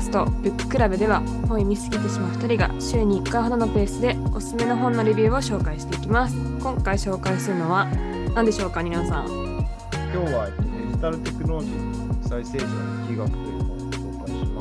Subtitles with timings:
[0.00, 6.34] ャストブッククラブでは本を読みすぎてしまう2人が週に1回ほどのペースでおすすめの本のレビューを紹介していきます。
[6.60, 7.86] 今回紹介するのは
[8.34, 9.26] 何でしょうか皆さん。
[9.26, 14.60] 今日はえっとデジタルテクノロジーと国際政治の力学という本を紹介しま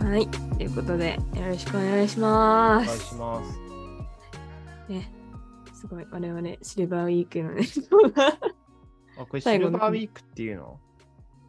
[0.00, 0.04] す。
[0.06, 2.86] はいということでよろしくお願いします。
[2.86, 3.58] 願いします。
[4.88, 5.12] ね
[5.72, 7.66] すごい我々シルバーウィークのね
[9.18, 10.78] あ、これシルバーウィークっていうの？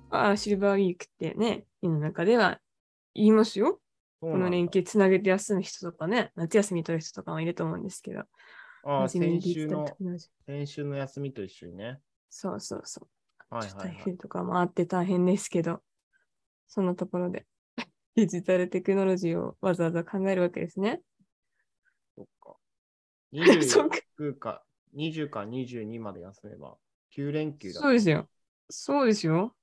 [0.10, 2.60] ああシルバーウィークってね世の中では
[3.14, 3.80] 言いますよ
[4.20, 8.24] この連携つなげて休む人とかね夏休み取る人とかもいると思うんですけど
[8.86, 9.86] あ、真面目に先週の
[10.46, 12.00] 先週の休みと一緒にね。
[12.30, 13.08] そうそうそ
[13.52, 13.88] うはいはい、はい。
[13.90, 15.82] 台風とかもあって大変ですけど、
[16.68, 17.48] そんなところで
[18.16, 21.02] デジタルテクノロジーをわざわざ考えるわけですね。
[22.16, 22.56] そっか。
[23.68, 26.78] そっか29か、20か22まで休めば、
[27.10, 27.80] 9連休だ。
[27.80, 28.30] そうですよ。
[28.70, 29.56] そうですよ。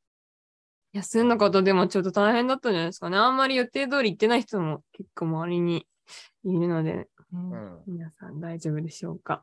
[0.92, 3.16] 休んだ方でもちょっと大変だったんじゃないですかね。
[3.16, 5.86] あんまり予定通り行ってない人も結構周りに
[6.44, 9.42] いるので、うんん皆さん大丈夫でしょうか。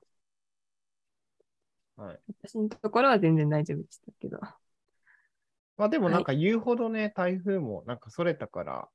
[1.97, 2.19] はい。
[2.43, 4.39] 私のところは全然大丈夫でしたけど。
[5.77, 8.89] まあでもなんか言うほどね、台風もなんかそれたから、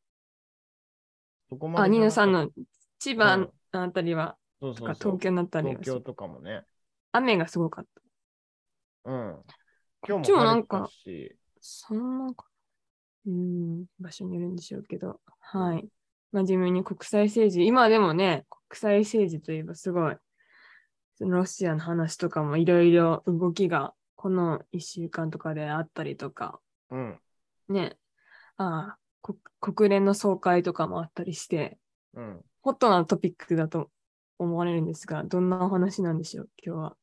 [1.49, 1.89] そこまであ。
[1.89, 2.49] ニノさんの
[2.99, 6.63] 千葉うんのあたりは、そうそう東京のあたりは東京とかもね。
[7.11, 7.85] 雨がすごかっ
[9.05, 9.11] た。
[9.11, 9.43] うん。
[10.07, 10.89] 今日もなんか
[11.67, 12.45] そんなか、
[13.27, 15.89] うん、場所によるんでしょうけど、はい。
[16.31, 20.17] 真面目に国際政治、今でもね、国際政治といえばすごい、
[21.17, 27.19] そのロシアの話とかもいろいろ動きがこの1週間とかであったりとか、うん。
[27.71, 27.97] ね、
[28.59, 31.79] ああ国国連の総会とかもあったりして、
[32.13, 32.45] うん。
[32.61, 33.91] ホットなトピックだと
[34.39, 36.97] 思われるんですが、どんなお話なんでしょう、今日は。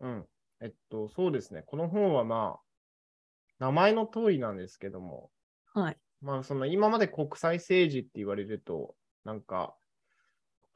[0.00, 0.26] うん。
[0.60, 1.62] えっと、そうですね。
[1.62, 2.65] この本はまあ、
[3.58, 5.30] 名前の通りなんですけども、
[5.72, 5.96] はい。
[6.20, 8.94] まあ、その今まで国際政治って言われると、
[9.24, 9.76] なんか、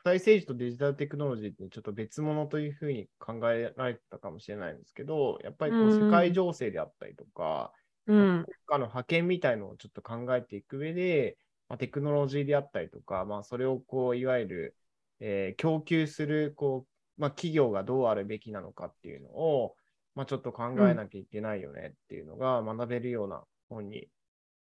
[0.02, 7.72] 国際政治とデジタルテクノロジーってちょっと別物というふうに考えられてたかもしれないんですけど、やっぱりこううん世界情勢であったりとか、
[8.06, 8.44] うん。
[8.44, 11.36] 国家の覇権みたいのをちょっと考えていく上で、
[11.68, 14.76] まあ、テクノロジーであったりとか、まあ、それをこういわゆる、
[15.20, 16.86] えー供給するこ
[17.18, 19.76] う、まあ、企業がどうあるべきなのかっていうのを、
[20.20, 24.06] まあ、ちょっと考えなきゃいけないよねっていうのが学べるような本に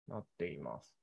[0.08, 0.96] なっています。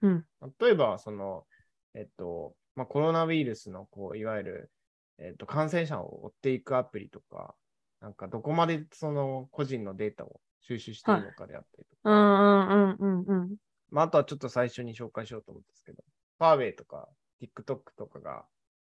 [0.00, 0.24] うん。
[0.58, 1.44] 例えば、その、
[1.92, 4.70] えっと、まあ、コロナウイルスのこういわゆる、
[5.18, 7.54] えっと、感染者を追っていくアプリとか、
[8.00, 13.56] なんかどこまでその個人のデータを収集しているのかであったりとか、うんうんうんうんうん。
[13.90, 16.02] まあ、あとはちょっと最初に紹介しようと思うんですけど、
[16.38, 17.10] ファーウェイとか
[17.42, 18.46] TikTok とかが、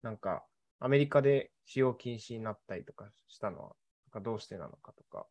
[0.05, 0.45] なんか
[0.79, 3.73] アメリカで使用禁止になったりとかしたのは、
[4.11, 5.27] かどうしてなのかとか、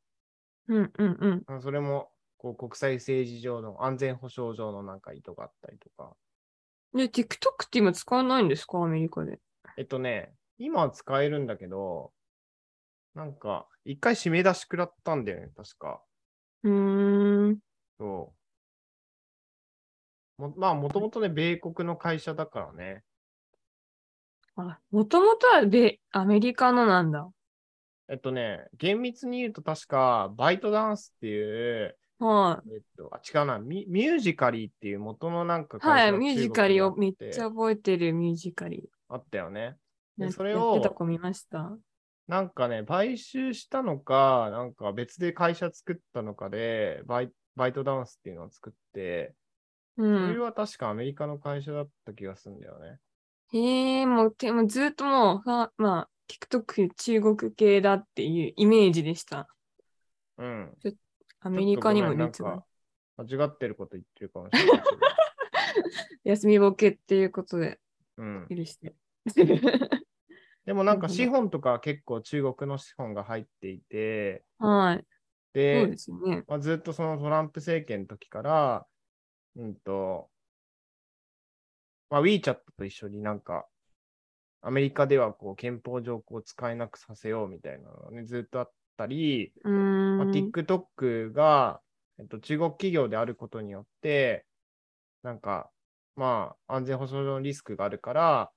[0.68, 1.44] うんうんうん。
[1.46, 6.16] まあそれもこう国際政治上の安全保障上のなんか意図があったりとか、
[6.94, 8.82] で、TikTok って今使わないんですか？
[8.82, 9.40] アメリカで。
[9.78, 12.12] えっとね、今は使えるんだけど、
[13.14, 16.02] なんか一回締め出し食らったんだよね、確か。
[16.64, 17.60] うーん。
[18.00, 18.34] そ
[20.40, 20.42] う。
[20.42, 23.04] もまあ、もともとね、米国の会社だからね。
[24.56, 27.30] あ、もともとは米アメリカのなんだ。
[28.10, 31.44] えっとね、厳密に言うと確か、バイトダンスってい
[31.86, 35.82] う、はえっと、あ、違うな、ミミュージカリーっていう元のなんかい。
[35.82, 38.90] はい、ミュージカリをめっちゃ覚えてるミュージカリ。
[39.10, 39.78] あってあったよね。
[40.18, 41.78] やでそれを、子見ました。
[42.28, 49.36] なんかね、買収したのか、なんか別で会社作ったのかで、バイバイトダンスっていうのを作って、
[49.98, 50.40] うそれん。
[50.40, 53.00] は確かアメリカの会社だった気がするんだよね。
[53.52, 59.48] へえ、もう、てもうずっともう、はまあ、TikTok 中国系だっていうイメージでした。
[60.38, 60.78] うん。
[61.42, 62.66] アメリカにもちょっとごめんなん実はか。
[63.18, 64.84] 間違ってること言ってるかもしれない。
[66.24, 67.80] 休みボケっていうことで
[68.18, 68.48] うん。
[68.50, 68.96] 許して。
[70.66, 74.98] でもなんか資本とかは結構中国の資本が入っていて、はい。
[74.98, 75.06] そう
[75.54, 75.96] で、で
[76.30, 76.44] ね。
[76.48, 78.86] まあ、ずっとそのトランプ政権の時から、
[79.56, 80.30] うんと、
[82.10, 83.68] まあ、WeChat と一緒になんか、
[84.62, 89.72] アメリカではこう憲法上こう使えなくさせようみたいなのがね、ずっとあったり、うー
[90.18, 90.32] まあ、ん。
[90.52, 91.82] TikTok が、
[92.20, 94.46] えっと、中国企業であることによって、
[95.24, 95.70] なんか、
[96.16, 98.52] まあ、安全保障上のリスクがあるから、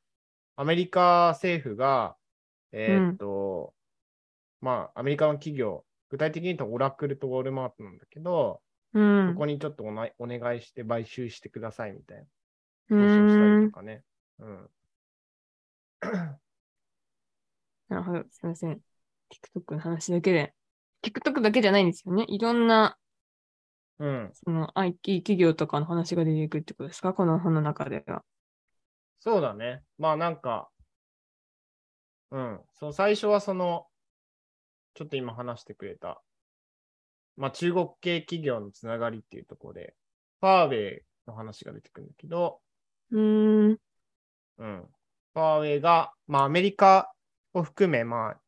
[0.56, 2.16] アメリカ政府が、
[2.72, 3.74] えーっと、
[4.60, 8.60] まあ、アメリカの企業、具体的に言うとオラクルとウォルマートなんだけど、
[8.94, 9.28] うん。
[9.28, 12.24] そこにちょっとお願いして買収してくださいみたいな、
[12.90, 13.76] う交渉したーんりと。
[13.76, 14.02] かね。
[14.40, 14.70] うん。
[17.88, 18.24] なるほど。
[18.30, 18.80] すみません。
[19.30, 20.54] TikTok の話だけで。
[21.02, 22.24] TikTok だけじゃないんですよね。
[22.28, 22.98] いろんな
[23.98, 24.30] うん。
[24.34, 27.12] その IT 企業とかの話が出てくるってことですか？
[27.14, 28.24] この本の中では。
[29.20, 29.82] そうだね。
[29.98, 30.68] まあなんか、
[32.30, 32.60] うん。
[32.74, 33.86] そう、最初はその、
[34.94, 36.22] ちょっと今話してくれた、
[37.36, 39.94] まあ中国系企業のつながりっていうところで、
[40.40, 42.60] ファーウェイの話が出てくるんだけど、
[43.10, 43.78] うーん。
[44.58, 44.88] うん。
[45.34, 47.12] ファーウェイが、まあアメリカ
[47.54, 48.40] を含め、まあ、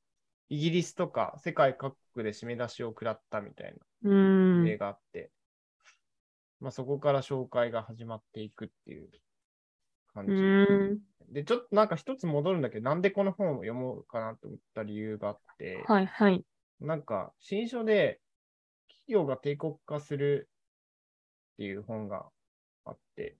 [0.49, 3.75] イギリスとか世界各国で締め出しを食らったみたい。
[3.75, 3.79] な
[4.63, 5.31] 例があって、
[6.61, 9.09] まあそこから紹介が始まっていくっていう
[10.15, 11.33] 感うじ。
[11.33, 16.45] で、ちょっとなんか一つ戻るんだけど、なんでこの本を読もうかなと思った理由があって、はいはい。
[16.81, 18.21] なんか新書で
[18.89, 20.49] 企業が帝国化する
[21.55, 22.27] っていう本が
[22.85, 23.37] あって、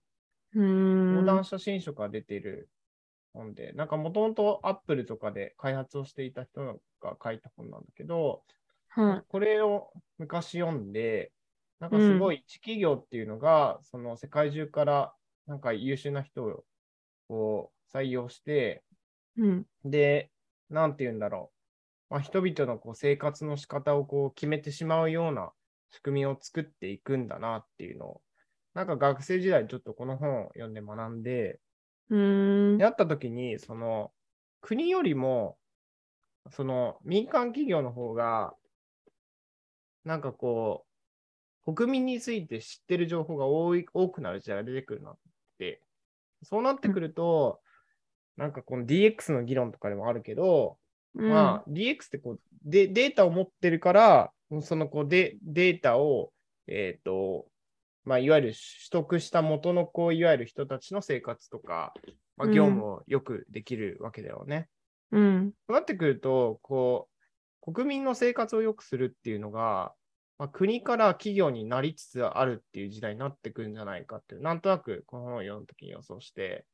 [0.55, 1.15] うーん。
[1.15, 2.69] 横断写真書から出てる
[3.35, 8.43] 本で、なんかもともとアップルとかで開発をしていた人が書いた本なんだけど、
[8.87, 9.23] はい。
[9.27, 11.31] これを昔読んで、
[11.79, 15.13] なんかすごい一企業っていうのが、その世界中から
[15.45, 16.63] なんか優秀な人を
[17.27, 18.83] こう採用して、
[19.37, 19.65] うん。
[19.83, 20.31] で、
[20.69, 21.51] なんて言うんだろ
[22.09, 22.13] う。
[22.13, 25.51] まあ、人々のこう生活の仕方をこう決めてしまうような
[25.91, 28.21] 仕組みを作っていくんだなっていうのを、
[28.73, 31.59] なんか学生時代ちょっとこの本を読んで学んで、
[32.09, 32.77] うーん。
[32.77, 34.11] やった時に、その
[34.61, 35.57] 国よりも、
[36.51, 38.53] その民間企業の方が、
[40.03, 40.85] なんかこ
[41.65, 45.17] う、国民について知ってる情報が多い多くなる時代が出てくるなっ
[45.57, 45.81] て。
[46.43, 47.59] そうなってくると、
[48.37, 50.77] なんかこの DX の議論とかでもあるけど、
[51.15, 54.31] うんまあ、DX ってこうでデータを持ってるから、
[54.61, 56.31] そのこうデデータを、
[56.67, 57.47] えっ、と、
[58.05, 58.59] まあ、いわゆる取
[58.91, 61.93] 得した元のこういわゆる人たちの生活とか、
[62.37, 64.69] まあ、うん業務をよくできるわけだよね。
[65.11, 65.53] うん。
[65.67, 67.09] そうなってくると、こ
[67.65, 69.93] う、国民の生活を良くするっていうのが、
[70.37, 76.65] まあ、国から企業になりつつあるっていう時代になってくるんじゃないかっていう、なんとなくこの本を読むときに予想して、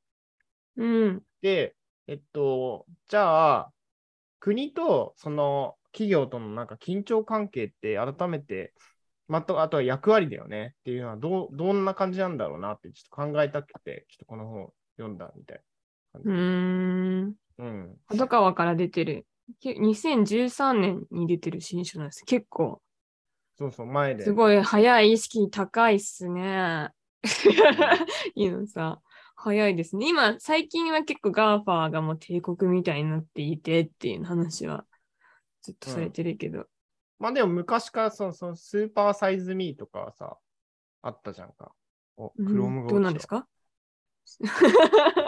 [0.77, 1.23] うん。
[1.41, 1.75] で、
[2.07, 3.73] えっと、じゃあ、
[4.39, 8.73] 国とその企業とのなんか緊張関係って改めて、
[9.31, 15.61] また、あとは役割だよねっていうのはどう、どんな感じなんだろうなってちょっと考えたくて、ちょっとこの本を読んだみたい
[16.13, 17.31] なう感ーん。
[17.31, 17.35] じ。
[17.59, 17.95] うん。
[18.09, 19.25] 角川から出てる。
[19.61, 22.25] け2013年に出てる新書なんです。
[22.25, 22.81] 結構、
[23.57, 24.23] そうそう、前で。
[24.25, 26.89] すごい早い意識高いっすね。
[28.35, 28.99] いいのさ、
[29.37, 30.09] 早いですね。
[30.09, 34.85] 今、最近は結構 GAFA がもう帝国みたいになっていてっていう話は
[35.61, 36.65] ずっとされてるけど。
[37.21, 40.37] まあでも昔からそのそのスーパーサイズミーとかはさ、
[41.03, 41.71] あったじゃんか。
[42.17, 43.47] お、うんクロームが落ちたどうなんですか？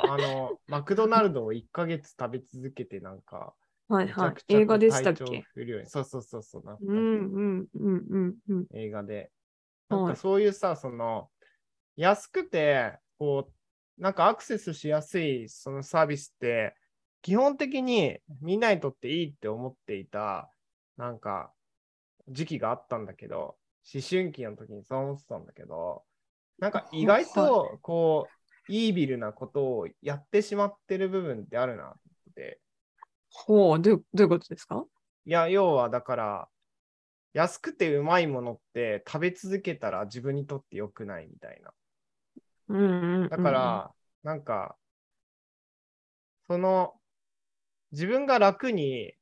[0.08, 3.54] あの、マクドナルドを1ヶ月食べ続けてなんか、
[3.88, 4.54] はいはい。
[4.54, 5.46] 映画でしたっけ？
[5.86, 8.66] そうそうそうそうなったうんうんうんうんうん。
[8.74, 9.32] 映画で。
[9.90, 10.00] はい。
[10.00, 11.30] なんかそういうさ、その、
[11.96, 13.52] 安くて、こ
[14.00, 16.76] う、なんかアクセスしやすいそのサービスって、
[17.22, 20.52] 基本的にみんなにとっていいって思っていた、
[20.98, 21.52] なんか、
[22.30, 23.58] 時期があったんだけど、
[23.94, 26.04] 思春期の時にそう思ってたんだけど、
[26.60, 28.30] なんか意外と、こ
[28.70, 31.94] う、イービルなことをやってしまってる部分ってあるなっ
[32.36, 32.62] て。
[33.30, 34.86] ほう、どういうどういうことですか？
[35.26, 36.50] いや、要はだから、
[37.34, 41.74] 安くてうまいものって食べ続けたら自分にとって良くないみたいな。
[42.70, 43.30] うんうんうん。
[43.30, 43.92] だから、
[44.24, 44.78] なんか、
[46.48, 46.94] その、
[47.92, 49.14] 自分が楽に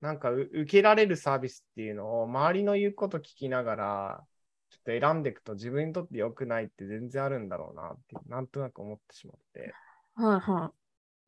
[0.00, 4.24] なんかう受けられるサービスっていうのを周りの言うこと聞きながら、
[4.70, 9.74] ちょっと選んでいくと自分にとって良くないって全然あるんだろうなって、なんとなく思ってしまって。
[10.14, 10.72] はいは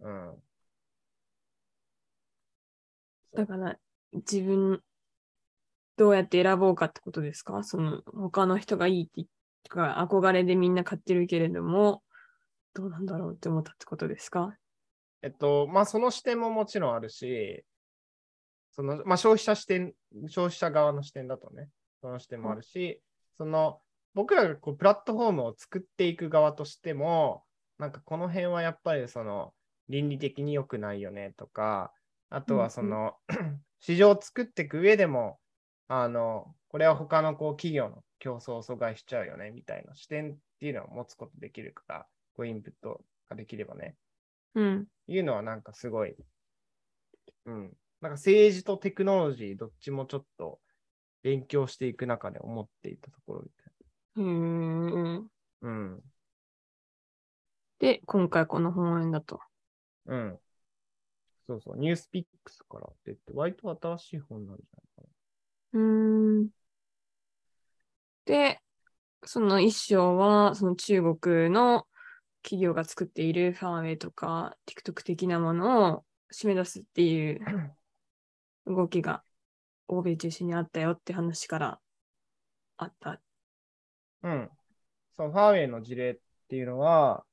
[0.01, 0.43] うん。
[3.35, 3.37] い。
[3.37, 3.79] だから、
[4.13, 4.81] 自分、
[5.97, 7.63] どうやって選ぼうかってことですか？
[7.65, 9.29] その、他の人がいいって言っ
[9.65, 12.03] てか、憧れでみんな買ってるけれども、
[12.75, 14.57] どうなんだろうって思ったってことですか？
[15.23, 17.65] えっと、まあ、その視点ももちろんあるし、
[18.73, 19.95] その、まあ、消費者視点、
[20.29, 21.69] 消費者側の視点だとね、
[22.01, 23.01] その視点もあるし、
[23.37, 23.81] その、
[24.15, 27.45] 僕らがこうプラットフォームを作っていく側としても、
[27.79, 29.53] なんかこの辺はやっぱりその、
[29.89, 31.93] 倫理的に良くないよねとか、
[32.31, 33.17] あとはその、
[33.81, 35.39] 市場を作っていく上でも、
[35.89, 43.97] あの、これは他のこう企業の競争を阻害しちゃうよねみたいな視点っていうのを持つことできるから、こうインプットができればね。
[44.55, 44.87] うん。
[45.09, 46.15] いうのはなんかすごい、
[47.47, 47.73] うん。
[48.03, 50.59] なんか政治とテクノロジーどっちもちょっと
[51.23, 55.27] 勉強していく中で思っていたところみたいへーな。
[55.63, 56.03] うん。
[57.79, 59.41] で、今回この本を読んだと。
[60.07, 60.39] うん。
[61.47, 61.79] そうそう。
[61.79, 65.13] ニュースピックスから出て、割と新しい本なんじゃないか
[65.75, 66.49] うーん。
[68.25, 68.61] で、
[69.25, 71.87] その一章は、その中国の
[72.43, 77.41] 企業が作っているファーウェイとか TikTok 的なものを締め出すっていう
[78.67, 79.23] 動きが
[79.89, 81.81] 欧米中心にあったよって話から
[82.77, 83.21] あった。
[84.23, 84.51] うん。
[85.13, 87.25] そのファーウェイの事例っていうのは、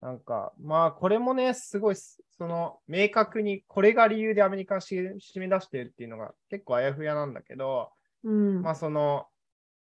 [0.00, 7.90] なんか、まあ、これもね、すごい、その、明確に、これが理由でアメリカがし締め出してるっていうのが結構あやふやなんだけど、
[8.22, 8.62] うん。
[8.62, 9.26] まあ、その、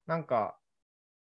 [0.07, 0.57] なんか、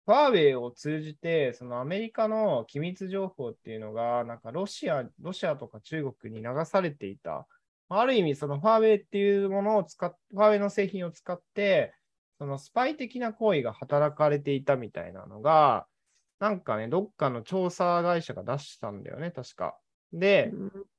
[0.07, 7.47] ファーウェイを通じて、そのアメリカの機密情報っていうのが、なんかロシア、ロシアとか中国に流されていた。
[7.89, 11.95] ある意味、そのファーウェイっていうものを使っ、ファーウェイの製品を使って、
[12.39, 15.87] そのスパイ的な行為が働かれていたみたいなのが、
[16.39, 19.77] なんかね、どっかの調査会社が出したんだよね、確か。
[20.13, 20.53] で、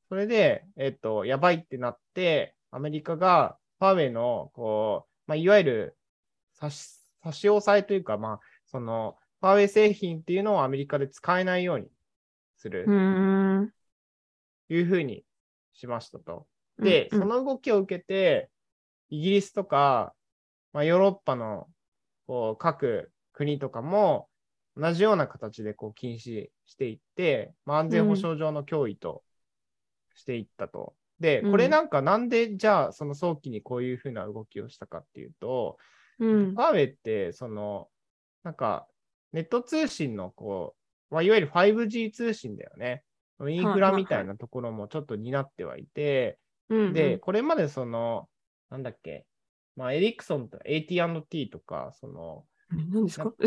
[0.09, 5.97] それで、えっと、やばいってなって、アメリカがファーウェイの、こう、まあ、いわゆる
[6.53, 11.87] 差し差し押さえというか、まあ、その、ファーウェイ製品っていうのをアメリカで使えないように
[12.57, 13.71] するう、ん。
[14.69, 15.23] いうふうに
[15.73, 16.47] しましたと。
[16.79, 18.49] で、うんその動きを受けて、
[19.09, 20.13] イギリスとか、
[20.73, 21.67] まあ、ヨーロッパの
[22.27, 24.27] こう各国とかも、
[24.77, 29.23] 同じような形でこう禁止していって、まあ、安全保障上の脅威と
[30.15, 30.93] していったと。
[31.19, 35.77] で、これなんかなんで、じゃあ、その早期にこういうふうな動きをしたかっていうと、
[36.19, 36.55] うんフ。
[36.55, 37.89] ァーウェイって、その、
[38.43, 38.87] なんか、
[39.33, 40.75] ネット通信の、こ
[41.11, 43.03] う、まあ、いわゆる 5G 通信だよね。
[43.47, 46.37] インフラみたいなところもちょっと担ってはいて、
[46.69, 46.93] うん。
[46.93, 48.27] で、これまでその、
[48.69, 49.25] なんだっけ、
[49.75, 53.31] まあ、エリクソンと AT&T とか、その、うん、何ですか？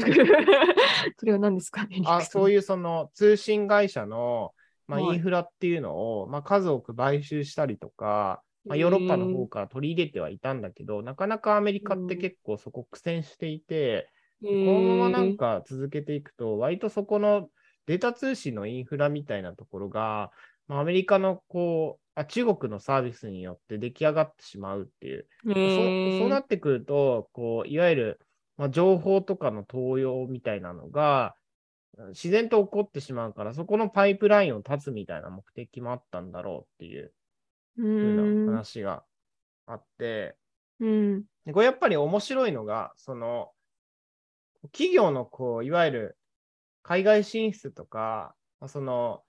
[1.16, 1.86] それは何ですか？
[2.06, 4.52] あそういいうその通信会社の、
[4.88, 5.16] まあ、はい。
[5.16, 14.08] インフラっていうのを、まあ、数多く買収したりとか、まあ、ヨーロッパの方から取り入れてはいたんだけど、なかなかアメリカって結構そこ苦戦していて、
[14.42, 14.46] う。
[14.46, 17.48] このままなんか、か続けていくと、割とそこの
[17.86, 20.30] データ通信のインフラみたいなところが、
[20.69, 25.19] まあ、アメリカのこうあ、中国のサービスによって出来上がってしまうっていう。
[25.21, 28.21] へそーそうなってくると、こういわゆる、
[28.57, 31.35] まあ、情報とかの投用みたいなのが
[32.09, 37.12] 自然と起こってしまうから、そこのパイプラインを断つみたいな目的もあったんだろうっていう
[37.78, 38.47] うふうなん。
[38.47, 39.04] 話が
[39.66, 40.37] あって、
[40.81, 41.23] うん。
[41.47, 43.50] でこれやっぱり面白いのが、その
[44.73, 46.19] 企業のこういわゆる
[46.83, 49.23] 海外進出とか、まあその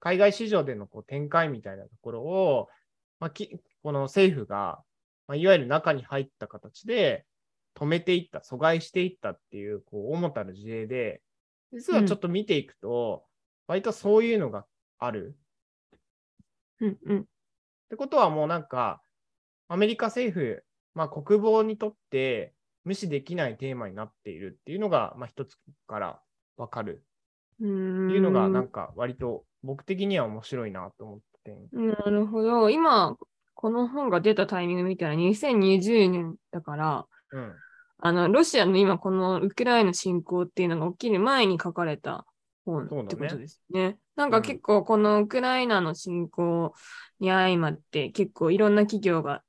[0.00, 2.68] 海外市場でのこう展開みたいなところを、
[3.20, 4.82] まあ、きこの政府が、
[5.26, 7.24] まあ、いわゆる中に入った形で
[7.78, 11.22] 止めていった、阻害していったっていうこう主たる事例で、
[11.72, 13.24] 実はちょっと見ていくと、
[13.66, 14.66] 割とそういうのが
[14.98, 15.36] ある。
[16.80, 16.98] うん。
[17.04, 17.20] うん。
[17.20, 17.24] っ
[17.90, 19.02] てことはもうなんか、
[19.68, 20.64] アメリカ政府、
[20.94, 26.20] まあ、国防にとって無視できないテーマになっているっていうのが、まあ、一つから
[26.56, 27.04] わかる
[27.60, 31.56] いうのが、なんか割と僕的には面白いなと思ってて。
[31.72, 32.70] なるほど。
[32.70, 33.16] 今、
[33.54, 37.52] この本が出たタイミング見たら2020年だから、うん。
[38.00, 42.26] あの、ロシアの今このウクライナ侵攻っていうのが起きる前に書かれた
[42.64, 43.98] 本ってことですね。
[44.14, 46.74] なんかうん結構このウクライナの侵攻
[47.18, 49.42] に相まって結構いろんな企業が、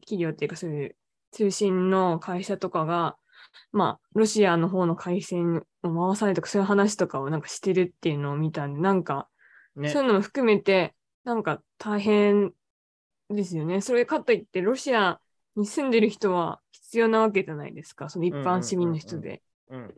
[0.00, 0.96] 企業っていうかそういう
[1.32, 3.16] 通信の会社とかが、
[3.72, 5.62] まあ、ロシアの方の回線を
[5.92, 9.28] 回さないとかそういう話とかをなんかしてるっていうのを見たんで、なんか
[9.76, 12.52] ねそういうのも含めて、なんか大変
[13.30, 13.80] ですよね。
[13.80, 15.20] それかといって、ロシア
[15.56, 18.08] に住んでる人は必要なわけじゃないですか。
[18.08, 19.42] その一般市民の人で。
[19.70, 19.94] うん。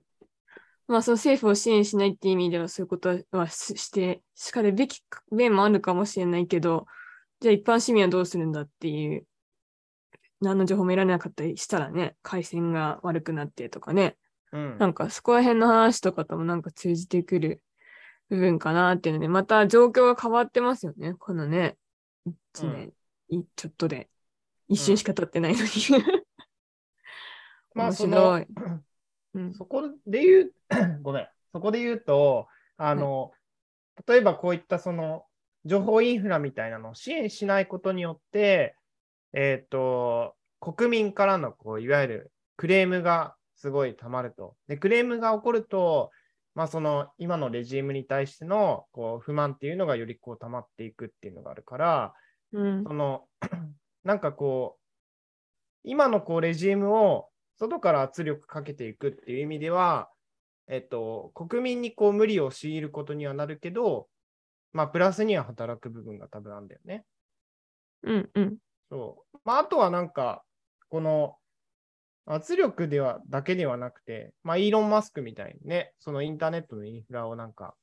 [0.88, 5.02] まあ、その政府を支援しないっていう意味では、そういうことはししてしかるべき
[5.32, 6.86] 面もあるかもしれないけど、
[7.40, 9.26] じゃあ一般市民はどうするんだっていう、
[10.40, 14.16] 何の情報も得られなかったりしたらね、回線が悪くなってとかね、
[14.56, 14.78] うん。
[14.78, 17.62] なんかそこら辺の話とかともなんか通じてくる
[18.30, 21.14] 部分かなっていうので、また状況が変わってますよね。
[21.14, 21.76] このね、
[22.26, 22.92] 1年、
[23.28, 24.08] いちょっとで、
[24.68, 25.68] 一瞬しか経ってないのに。
[27.74, 28.44] 面まあ。
[29.34, 30.52] うんそこで言う、
[31.02, 32.48] ごめん、そこで言うと、
[32.78, 33.32] あの、
[34.06, 35.26] 例えばこういったその
[35.66, 38.74] 情報インフラみたいなのを支援しないことによって、
[39.34, 43.36] えっ、と、国民からのこういわゆるクレームが
[43.66, 44.54] すごい溜まると。
[44.68, 46.12] で、クレームが起こると、
[46.54, 52.14] まあその今のレジームに対してのこう不満っていうのがよりこう溜まっていくっていうのがあるから、
[52.52, 53.24] うんその、
[54.04, 54.80] なんかこう、
[55.82, 60.10] 今のこうレジームを外から圧力かけていくっていう意味では、
[60.68, 64.06] えっと、国民にこう無理を強いることにはなるけど、
[64.72, 67.04] まあ、プラスには働く部分が多分あるんだよね。
[68.04, 68.56] うんうん。
[68.90, 69.38] そう。
[69.44, 70.44] まあ、あとはなんか、
[70.88, 71.36] この、
[72.26, 77.74] 圧力では、だけではなくて、まあ、イーロン・マスクみたいにね、そのインターネットのインフラをなんか、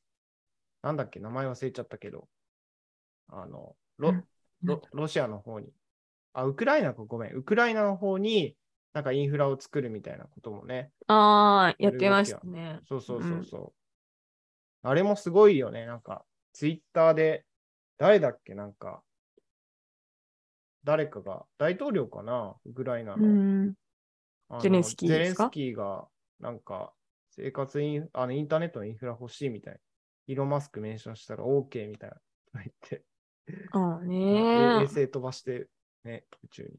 [0.81, 2.27] なんだっけ、名前忘れちゃったけど、
[3.29, 4.23] あの、ロうん
[4.65, 5.67] ロロシアの方に、
[6.33, 8.55] あ、ウクライナか、ごめん、ウクライナの方に、
[8.93, 12.79] なんかインフラを作るみたいなこともね、ああ、やってましたね。
[12.87, 13.73] そうそうそうそう。
[14.83, 15.85] あれもすごいよね。
[15.85, 17.45] なんか、ツイッターで、
[17.97, 19.01] 誰だっけなんか、
[20.83, 23.27] 誰かが、大統領かなウクライナうの。
[24.61, 26.07] ゼレンスキーゼレンスキーが、
[26.39, 26.93] なんか、
[27.29, 29.79] 生活インあのインターネットのインフラ欲しいみたいな。
[30.27, 32.17] イーロン・マスクメンションしたら OK みたいな。
[32.53, 33.03] 言って、
[33.71, 35.67] ああえ衛ね星飛ばして、
[36.03, 36.69] ね、宇宙に。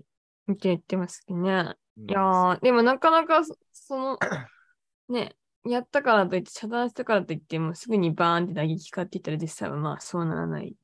[0.46, 1.34] 見て言ってますね。
[1.36, 4.18] うんいやー、でもなかなかそ、その、
[5.08, 10.76] ね、やったからといって、遮断したからといって、もうすぐにバーンって打撃かって言ったら実際はまあそうならない。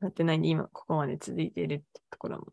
[0.00, 2.46] なってないんで、今ここまで続いているってところも。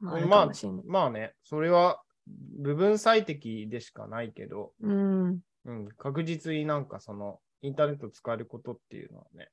[0.00, 0.50] まあ、まあ
[0.84, 5.40] まあね、それは部分最適でしかないけど、うん。
[5.64, 9.48] うん、確実になんかそのインターネットを使えることっていうのはね、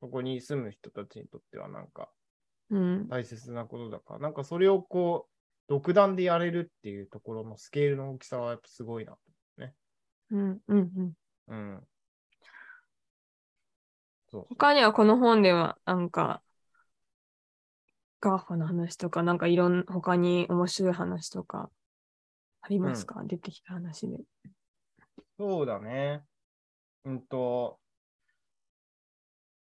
[0.00, 2.08] そこに住む人たちにとってはなんか
[2.70, 3.08] うん。
[3.08, 5.30] 大切なことだから、なんかそれをこう、
[5.68, 9.16] 独断でやれるっていうところのスケールの大きさはやっぱすごいな。
[10.30, 10.60] うん。
[10.68, 10.90] うん。
[10.96, 11.12] うん。
[11.48, 11.80] うん。
[14.30, 14.46] そう。
[14.50, 16.42] 他にはこの本では、なんか、
[18.24, 21.70] GAFA の話とか、なんかいろん、他に面白い話とか、
[22.62, 24.16] ありますか、出てきた話で。
[25.38, 26.24] そうだね。
[27.04, 27.78] うんと、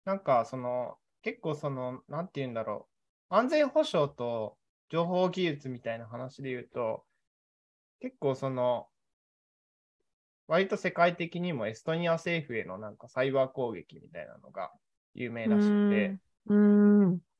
[0.04, 2.88] なんかその、結構その、なんて言うんだろ
[3.30, 3.34] う。
[3.34, 7.04] 安全保障と情報技術みたいな話で言うと、
[8.00, 8.88] 結構その、
[10.48, 14.72] 割と世界的にもエストニア政府へのなんかサイバー攻撃みたいなのが
[15.14, 16.18] 有名らしくて。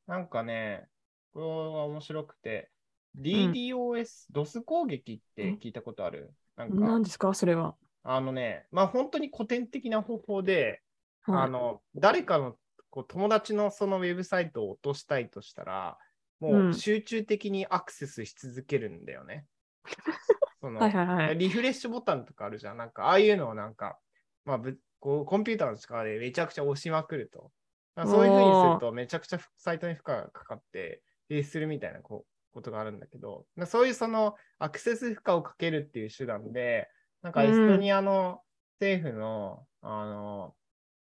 [0.07, 0.89] なんかね、
[1.33, 2.71] これは面白くて、
[3.19, 6.33] DDoS、DOS 攻撃って聞いたことある？
[6.57, 7.33] なんか、何ですか？
[7.35, 7.77] それは。
[8.03, 10.81] あのね、まあ本当に古典的な方法で、
[11.23, 12.57] はいあの、誰かの
[12.91, 15.99] こう友達のそのウェブサイトを落としたいとしたら、
[16.41, 19.47] もうんう集中的にアクセスし続けるんだよね。
[20.61, 20.81] その。
[21.35, 22.77] リフレッシュボタンとかあるじゃん。
[22.77, 23.99] なんか、ああいうのをなんか、
[24.45, 27.51] まあぶこう、コンピューターの力でめちゃくちゃ押しまくると。
[27.95, 36.89] まあそういうふうにすると、めちゃくちゃサイトに負荷がかかって、停止するみたいなこうことがあるんだけど、まあそういうそのアクセス負荷をかけるっていう手段で、
[37.23, 38.43] なんかエストニアの
[38.81, 40.57] 政府の、あの、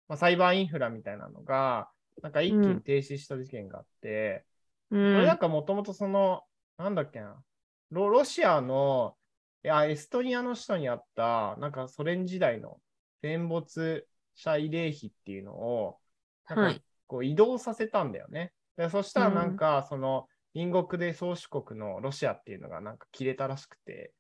[0.09, 1.91] まあ、サイバーインフラみたいなのが、
[2.23, 4.45] なんか一気に停止した事件があって、
[4.91, 5.39] うこれなんん。
[5.39, 6.45] かもともとその、
[6.79, 7.43] なんだっけな、
[7.91, 9.17] ロロシアの、
[9.65, 12.81] いや、エストニアの首都にあった、なんかソ連時代の
[13.23, 16.01] 戦没者慰霊碑っていうのを、
[16.49, 18.53] なんかはいこう移動させたんだよね。
[18.77, 24.13] でそしたらなんか、その隣国で宗主国のロシアっていうのがなんか切れたらしくて、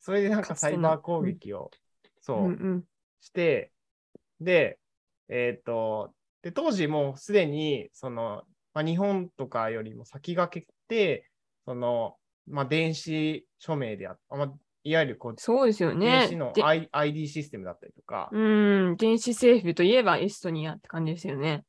[0.00, 1.70] それでなんかサイバー攻撃を、
[2.20, 2.84] そう、うんうん。
[3.20, 3.72] して、
[4.40, 4.78] で、
[5.28, 8.42] えっ、と、で、当時もうすでに、その、
[8.72, 11.30] まあ、日本とかよりも先駆けて、
[11.64, 14.52] その、まあ、電子署名であった、まあ、
[14.84, 16.52] いわゆるこう、そうですよね電子の。
[16.54, 18.38] で I ID システムだったりとか、う
[18.92, 18.96] ん。
[18.96, 21.64] 電子政府といえばエストニアって感じですよね。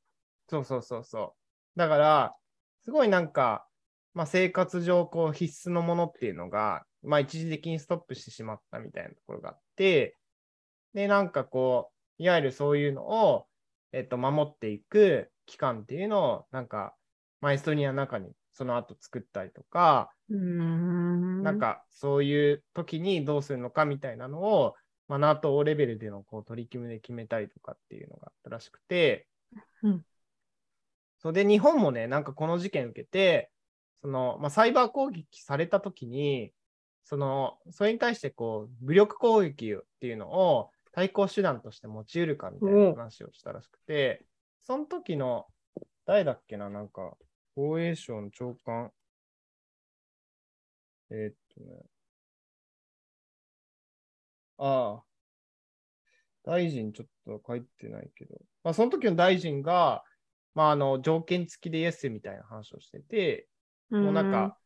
[0.49, 1.40] そうそうそうそう。
[1.81, 2.35] だから、
[2.83, 3.65] すごいなんか、
[4.13, 10.15] まあ、生活上こう必須のものっていうのが、まあ、一時的にストップしてしまったみたいなところがあって、
[10.93, 11.89] で、なんかこ
[12.19, 13.47] う、いわゆるそういうのを、
[13.93, 16.93] えっと、守っていく機関っていうのを、なんか、
[17.39, 20.11] まあ、エストニアの中にその後作ったりとか。
[20.29, 24.75] なんかそういう時にどうするのかみたいなのを、
[25.07, 29.27] まあ、NATO レベルでのこう取り決めで決めたりとかっていうのがあったらしくて、
[29.81, 30.05] うん
[31.21, 33.51] それで日本もね、なんかこの事件受けて、
[34.01, 36.51] その、まあ、サイバー攻撃された時に、
[37.03, 44.25] その、それに対してこう、武力攻撃っていうのを対抗手段として用いるかみたいな話をしたらしくて、
[44.63, 45.45] その時の、
[46.07, 47.15] 誰だっけな、なんか、
[47.55, 48.91] 防衛省の長官、
[51.11, 51.83] えーっとね、
[54.57, 55.03] ああ、
[56.43, 60.03] 大臣ちょっと書いてないけど、まあ、その時の大臣が、
[60.53, 63.47] まあ、あの、条件付きでイエスみたいな話をしてて、
[63.89, 64.57] もうなんか、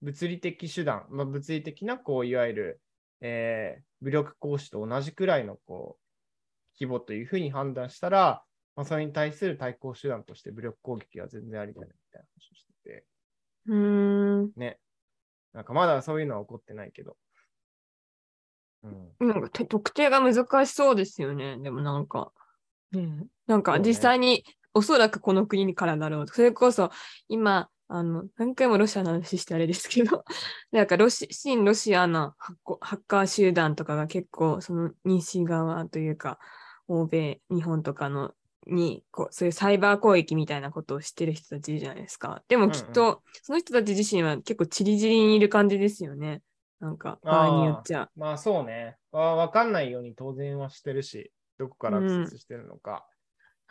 [0.00, 2.80] 物理的手段、まあ、物理的な、こう、いわゆる、
[3.20, 6.02] えー武力行使と同じくらいの、こう、
[6.76, 8.42] 規模というふうに判断したら、
[8.74, 13.04] まあ、それに対する対抗手段として武力攻撃は全然ありだね、みたいな話をしてて、
[13.66, 14.50] うーん。
[14.56, 14.78] ね。
[15.52, 17.16] なんかまだそういうのは起こってないけど。
[18.82, 19.28] うん。
[19.28, 21.58] なんかて特定が難しそうですよね。
[21.58, 22.32] でもなんか。
[22.90, 26.34] ね、なんか実際におそらくこの国からだろうと。
[26.34, 26.90] それこそ
[27.28, 30.24] 今、あの、何回もロシアの話してあれですけど、
[30.72, 32.34] なんかロシ、新ロシアの
[32.80, 36.38] ハッカー集団とかが結構、その西側というか、
[36.88, 38.34] 欧米、日本とかの
[38.66, 42.42] にこうそういうサイバー攻撃みたいなことをしてる人たちじゃないですか。
[42.48, 46.42] でもきっと、うんうその人たち自身は結構チリチリにいる感じですよね。
[46.80, 48.08] なんか場合によっちゃ。
[48.16, 48.96] まあそうね。
[49.10, 53.06] わわかんないように当然はしてるし、どこからアクセスしてるのか。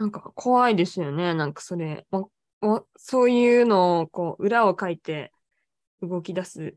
[0.02, 1.36] なんか怖いですよね。
[1.36, 2.28] なんかそれ、わ
[2.62, 5.32] わそういうのをこう裏を書いて
[6.02, 6.76] 動き出す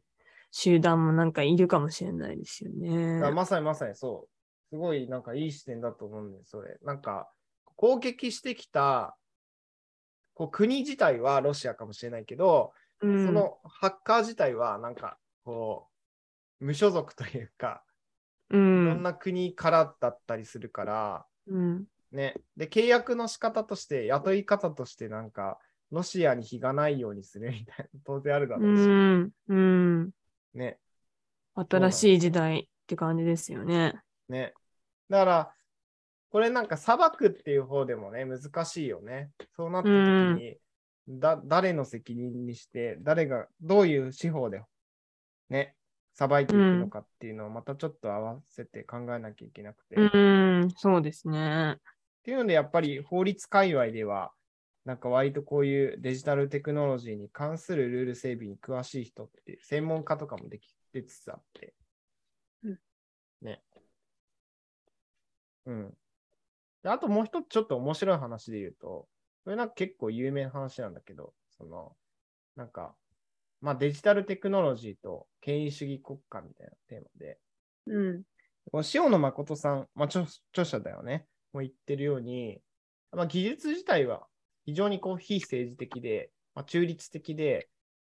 [0.51, 3.25] 集団もなんかいるかもしれないですよね。
[3.25, 4.75] あまさにまさにそう。
[4.75, 6.77] すごいなんかいい視点だと思うんです、それ。
[6.83, 7.31] なんか
[7.77, 9.17] 攻撃してきた
[10.35, 15.89] こう国自体はロシアかもしれないけど、うん、そのハッカー自体はなんかこ
[16.61, 17.83] う無所属というか、
[18.51, 22.35] ういろんん、な国からだったりするから、うん、ね。
[22.57, 25.59] で、契約の仕方として、雇い方としてなんか、
[25.91, 30.11] ロシアに非がないようにするみたいな、 当然あるだうろうし、ん、うん。
[30.55, 30.79] ね。
[31.55, 33.95] 新しい時代って感じですよね。
[34.29, 34.55] ね。
[35.09, 35.55] だから、
[36.31, 39.31] これなんか裁くっていう方でもね、難しいよね。
[39.57, 40.01] そうなった時
[40.41, 40.59] に、
[41.07, 44.63] だ誰の責任にして、誰がどういう司法で
[45.49, 45.77] ね、
[46.15, 49.97] 裁いていくのかっていうのをまたちょっと合わせて考えなきゃいけなくて。
[49.97, 51.77] うん、そうですね。
[52.25, 54.33] っていうので、やっぱり法律界隈では、
[54.87, 61.75] なんか割とこういうデジタルテクノロジーに関するルール整備に詳しい人って、専門家とかもできてつつあって。
[62.63, 62.79] うん
[63.43, 63.63] ね。
[65.67, 65.95] うん。
[66.83, 69.07] であともう一つちょっと面白い話で言うと、
[69.45, 71.95] これなんか結構有名な話なんだけど、その、
[72.57, 72.95] なんか、
[73.61, 77.39] まあデジタルテクノロジーと権威主義国家みたいなテーマで、
[77.87, 78.23] うん、
[78.71, 82.61] この塩野誠さん、まあ、著著者だよね、も言ってるように、
[83.13, 84.27] まあ、技術自体は
[84.67, 87.69] 非常にこう非政治的で、まあ、中立的で、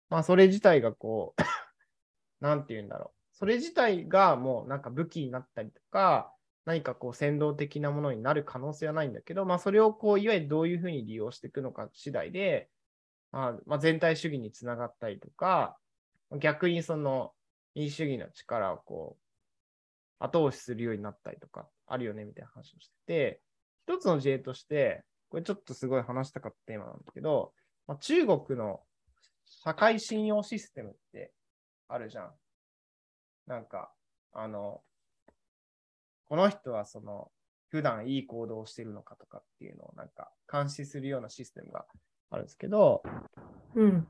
[0.10, 1.42] まあ、それ自体がこう、
[2.42, 3.38] なんて言うんだろう。
[3.38, 6.34] それ自体がもうなんか武器になったりとか、
[6.66, 12.70] 何かこう先導的なものになる可能性はないんだけど、まあ、それをこういわゆるどういうふうに利用していくのか次第で、
[13.32, 15.78] まあまあ、全体主義につながったりとか、
[16.40, 17.34] 逆にその
[17.76, 19.18] 民主主義の力をこ
[20.20, 23.42] う後押しするようになったりとかあるよねみたいな話をしてて、
[23.88, 27.54] 一つの事例として、これちょっとすごい話したかったテーマなんだけど、
[27.88, 28.82] まあ、中国の
[29.46, 31.32] 社会信用システムって
[31.88, 32.32] あるじゃん。
[33.48, 33.92] なんか、
[34.34, 34.82] あの、
[36.28, 37.32] この人はその、
[37.68, 41.86] 普段いい行動をしてるのかとかっていうのをなんか監視するようなシステムが
[42.30, 43.04] あるんですけど、
[43.76, 44.08] うん、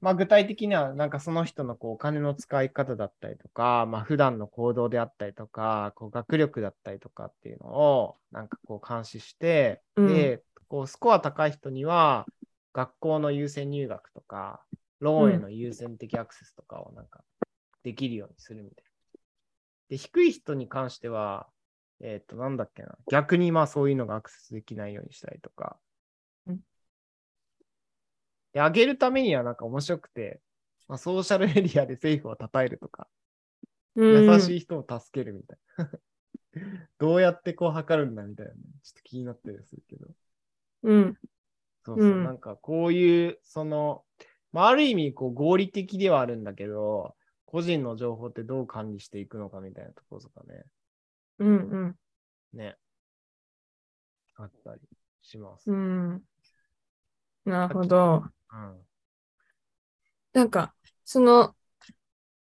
[0.00, 12.26] まあ、具体的には、なんかその人のこうお金の使い方だったりとか、まあ、普段の行動であったりとか、こう学力だったりとかっていうのを、なんかこう監視して、うんで、こうスコア高い人には、
[12.72, 14.62] 学校の優先入学とか、
[15.00, 17.24] ローンへの優先的アクセスとかをなんか
[17.82, 18.90] できるようにするみたいな。
[19.90, 21.48] で、低い人に関しては、
[22.00, 22.96] えっ、と、なんだっけな。
[23.10, 25.78] 逆にまあそういうのがアクセスできないようにしたりとか。
[28.58, 30.40] 上げるためにはなんか面白くて、
[30.88, 33.08] まあ、ソーシャルエリアで政府を称えるとか、
[33.96, 34.56] 優しい。
[34.58, 35.90] い人を助けるみたいな。
[36.98, 40.06] どうやってこう測るんだみたいな、ね、ちょっと気になったりするけど。
[40.84, 41.18] うん、
[41.84, 44.04] そうそう、うんなんかこういう、その、
[44.52, 50.64] まあ、ある意味こう合理的ではあるんだけど、個人の情報ってどう管理していくのかみたいなところとかね、
[51.38, 51.96] うん、うん。
[52.52, 52.76] ね、
[54.36, 54.80] あったり
[55.22, 55.70] します。
[55.70, 56.10] ううん。
[56.14, 56.22] ん。
[57.44, 58.24] なるほど。
[58.52, 58.86] うん。
[60.32, 61.54] なんか、その、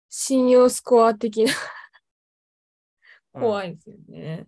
[0.10, 1.54] 信用スコア的な
[3.32, 4.48] 怖いですよね。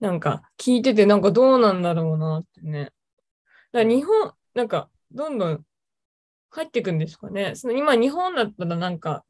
[0.00, 2.86] なんか、聞いてて、なんかどうなんだろうなってね。
[2.86, 2.92] だか
[3.72, 5.64] ら日本、なんか、どんどん
[6.50, 7.54] 入っていくんですかね。
[7.54, 9.24] その今、日本だったらなんか、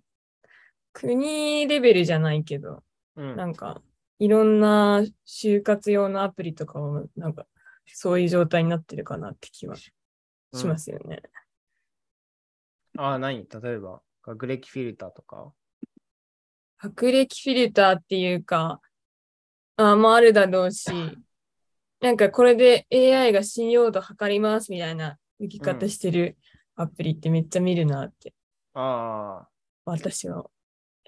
[0.92, 2.82] 国レベルじゃないけど、
[3.16, 3.36] うん。
[3.36, 3.82] なんか、
[4.18, 7.46] いろんな就活用のアプリとかも、なんか、
[7.86, 9.76] そういう状態になってるかなって気は
[10.52, 11.22] しますよね。
[12.96, 15.52] ああ、何例えば、学歴フィルターとか？
[16.78, 18.80] 学歴フィルターっていうか、
[19.76, 20.92] あまああるだろうし、
[22.00, 26.36] なんかこれで AI が信用度測りますみたいな浮き方してる
[26.74, 28.34] アプリってめっちゃ見るなって、
[28.74, 29.48] あ
[29.84, 30.44] 私は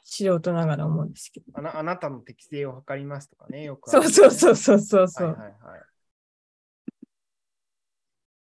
[0.04, 1.46] 素人ながら思うんですけど。
[1.54, 5.26] あ、あなあなたの適性を測りますとかね、よくあるそうそうそうそうそうそう。
[5.28, 5.82] はいはいはい。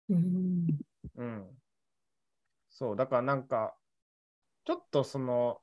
[0.09, 0.40] うん
[1.21, 1.61] うん。
[2.69, 3.77] そう、だからなんか、
[4.65, 5.61] ちょっとその、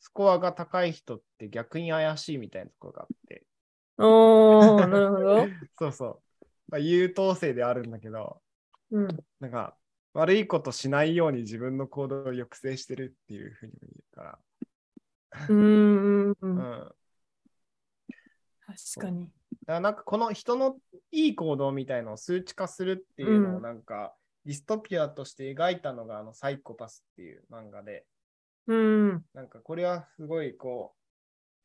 [0.00, 3.46] スコアが高い人って逆に怪しいみたいなところがあって、
[3.98, 5.48] おー、 なるほど。
[5.78, 6.22] そうそう。
[6.68, 8.40] まあ、優等生であるんだけど、
[8.90, 9.24] うん。
[9.40, 9.76] なんか、
[10.14, 14.38] 悪いことしないように自分の行動を抑制してるっていうふうにも言えるから。
[15.50, 16.94] うんうん。
[18.66, 19.24] 確かに。
[19.24, 19.32] だか
[19.66, 20.78] らなんかこの人の
[21.10, 24.14] いい行動みたいのを数値化するっていうのをうんなんか、
[24.46, 28.06] ディストピアとして描いたのがあのサイコパスっていう漫画で、
[28.68, 29.24] うん。
[29.34, 30.94] なんかこれはすごいこ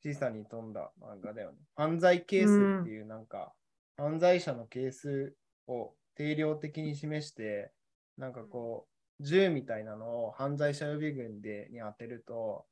[0.03, 1.57] う、小さに富んだ漫画だよね。
[1.75, 3.53] 犯罪係数っていうなんか、
[3.97, 5.35] 犯罪者の係数
[5.67, 7.71] を定量的に示して、
[8.17, 8.87] なんかこ
[9.19, 12.65] う、銃みたいなのを犯罪者予備軍でに当てると、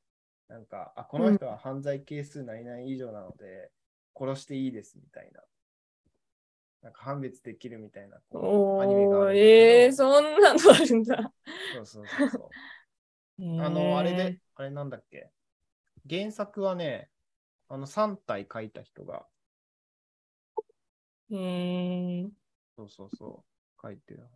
[0.48, 3.70] なんか、あ、この人は犯罪係数何々以上なので、
[4.18, 5.42] 殺していいですみたいな。
[6.82, 11.34] なんか判別できるみたいなアニメがあるえー、そんなのあるんだ。
[11.74, 12.50] そうそうそうそう。
[13.62, 15.30] ああの、あれで、あれなんだっけ？
[16.10, 17.10] 原作はね、
[17.68, 19.26] あの三体書いた人が、
[21.32, 22.30] えー、
[22.76, 24.28] そうそうそう、書いてる。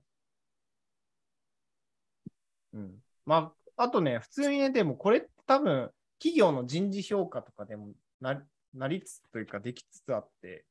[2.74, 3.04] うん。
[3.26, 8.42] まあ、あとね、普通にね、でもこれ多分、企業の人事評価とかでもな
[8.74, 10.66] なりつつというか、できつつあって、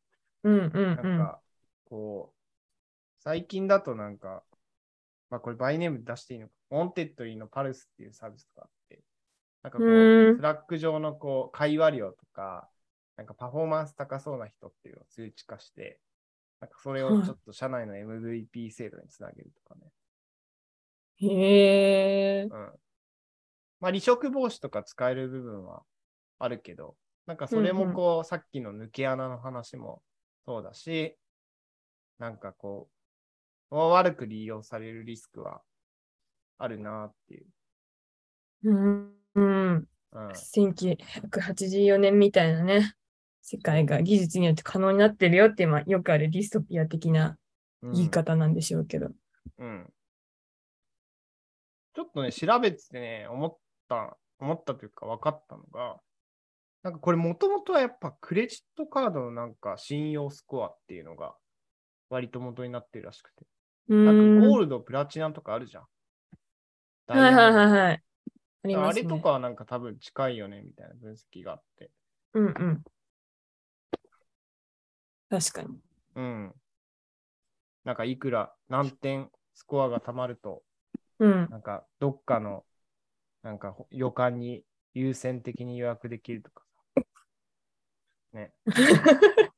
[0.44, 0.96] うんうんうん。
[0.96, 1.40] なんか、
[1.92, 2.37] こう、
[3.22, 4.44] 最近だとなんか、
[5.31, 9.02] まあこれバイネーム出していいのか、 Wantedlyの Pulse っていうサービスがあって、
[9.62, 12.70] なんかこう、うん Slack 上のこう、会話量とか、
[13.16, 16.00] なんかパフォーマンス高そうな人っていうのを数値化して、
[16.61, 19.90] なんかそれをちょっと社内の MVP 制度につなげるとかね。
[21.18, 22.48] へえ。
[22.50, 22.72] うん。
[23.81, 25.83] まあ離職防止とか使える部分は
[26.38, 30.02] あるけど、なんかそれもこう、さっきの抜け穴の話も
[30.46, 31.16] そうだし、
[32.22, 32.88] なんかこ
[33.72, 35.61] う、悪く利用されるリスクは
[36.56, 37.46] あるなっていう。
[38.62, 39.12] うん。
[39.35, 39.88] うん。
[40.12, 40.28] うん。
[40.30, 42.94] 1984年みたいなね、
[43.40, 47.38] 世界が技術によって可能になってるよって、まあ、よくあるディストピア的な
[47.82, 49.11] うん言い方なんでしょうけど。
[49.58, 49.92] うん。
[51.94, 53.58] ちょっとね、調べてね、思っ
[53.88, 56.00] た、思ったというか分かったのが、
[56.85, 61.35] なんかこれもともとはやっぱクレジットカードのなんか信用スコアっていうのが
[62.12, 63.46] 割と元になってるらしくて。
[63.88, 64.18] うなんん。
[64.18, 65.85] かゴールド、プラチナとかあるじゃん。
[67.09, 67.70] はいはいはいい。
[67.70, 68.03] はい。
[68.62, 68.92] ありあ。
[68.92, 71.90] れとかはなんか多分近いよねみたいな分析があって。
[72.35, 72.85] うんうん。
[75.29, 75.81] 確かに。
[76.14, 76.55] うん。
[77.85, 80.62] なんかいくら何点スコアがたまると、
[81.18, 81.48] うん。
[81.48, 82.64] なんかどっかの
[83.42, 86.64] なんか旅館に優先的に予約できるとか
[86.96, 87.03] さ。
[88.33, 88.53] ね。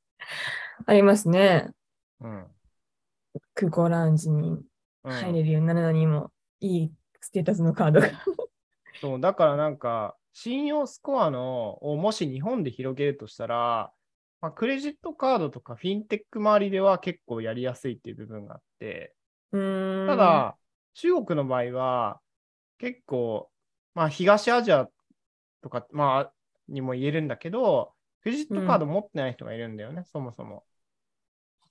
[0.87, 1.71] ありますね。
[2.21, 2.47] うん。
[3.55, 4.61] 空港ラウンジに
[5.05, 8.09] うん入れるようになるのにも、いいステータスのカードが。
[9.01, 13.93] そう、だからなんか、信用スコアのをもし日本で広げるとしたら、
[14.41, 19.15] まあ、クレジットカードとかフィンテック周りでは結構やりやすいっていう部分があって。
[19.53, 20.57] ただ、
[20.95, 22.21] 中国の場合は
[22.79, 23.49] 結構、
[23.95, 24.89] まあ東アジア
[25.63, 26.33] とか、まあ、
[26.69, 30.65] にも言えるんだけど、クレジットカード持ってない人がいるんだよね、そもそも。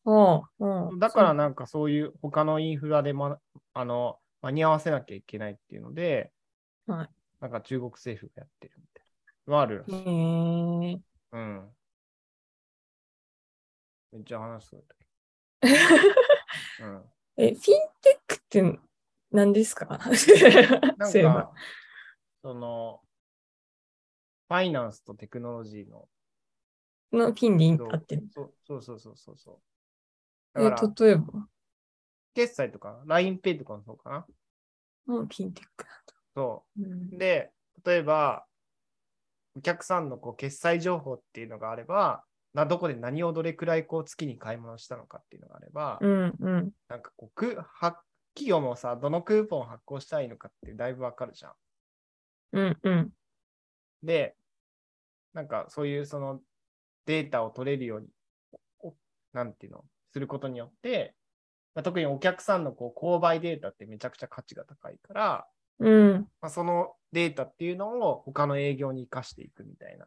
[0.06, 3.38] おうおうだからなんかそういう他のインフラで、ま、
[3.74, 6.32] あの間に合わせなきゃいけないっていうので、
[6.88, 9.06] はいなんか中国政府がやってるみたい
[9.48, 9.96] なのはあるらしい。
[9.96, 11.02] へえ。
[11.34, 11.70] うん。
[14.14, 14.86] めっちゃ話する。
[16.80, 17.04] うん。
[17.36, 17.62] え、フィン
[18.02, 18.80] テックって
[19.30, 19.86] 何ですか？
[19.86, 21.52] なんか、
[22.42, 23.02] その、
[24.48, 26.08] ファイナンスとテクノロジーの、
[27.12, 29.73] のフィンにそう合ってそうそうそうそうそう。
[30.56, 31.48] え、例えば、
[32.34, 34.26] 決済とか、LINEPay とかもそうかな。
[35.08, 36.16] うん、フィンテックだと。
[36.36, 36.86] そうう。
[36.86, 37.52] んで、
[37.86, 38.46] 例えば、
[39.56, 46.72] お客さんのこう決済情報っていうのがあれば、などこで何をどれくらいこう月に買い物したのかっていうのがあれば、うんうん。
[46.88, 48.02] なんかこうくは、
[48.36, 51.54] 企業もさ、どのクーポンを発行したらいいのかってだいぶわかるじゃん。
[52.54, 53.12] うんうん。
[54.02, 54.36] で、
[55.34, 56.40] なんかそういうその
[57.06, 58.08] データを取れるように、
[58.80, 58.96] お
[59.34, 61.16] なんていうの、することによって、
[61.76, 65.48] まあ、特にお客さんのこう購買データってめちゃくちゃ価値が高いから、
[65.80, 66.28] うん。
[66.40, 70.06] まあ、そのデータっていうのを他の営業に生かしていくみたいな。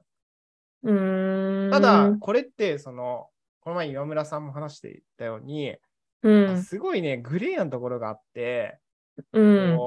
[0.84, 1.70] うーん。
[1.70, 3.28] ただ、これって、その、
[3.60, 5.76] この前岩村さんも話していたように、
[6.22, 6.62] うん。
[6.62, 8.78] すごいね、グレーなところがあって、
[9.32, 9.78] うん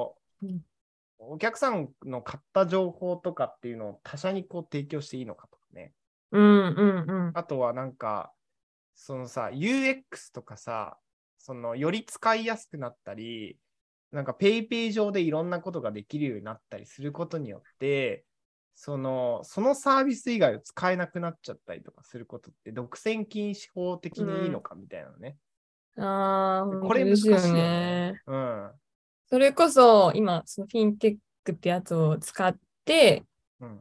[1.22, 5.92] お客さんの買った情報とかっていうのを他社にこう提供していいのかとかね。
[6.32, 7.32] うんうんうん。
[7.36, 8.32] あとはなんか、
[9.02, 10.98] そのさ、UX とかさ、
[11.38, 13.58] そのより使いやすくなったり、
[14.12, 18.26] なんか PayPay 上でいろんなことができるようになったりすることによって、
[18.76, 25.38] そのそのサービス以外を使えなくなっちゃったりとかすることって独占禁止法的にいいのかみたいなのね。
[25.98, 28.22] ああ、これ難しいよ本当ですよね。
[28.28, 28.72] うん。
[29.30, 33.24] それこそ今、そのフィンテックってやつを使って、
[33.62, 33.80] うん。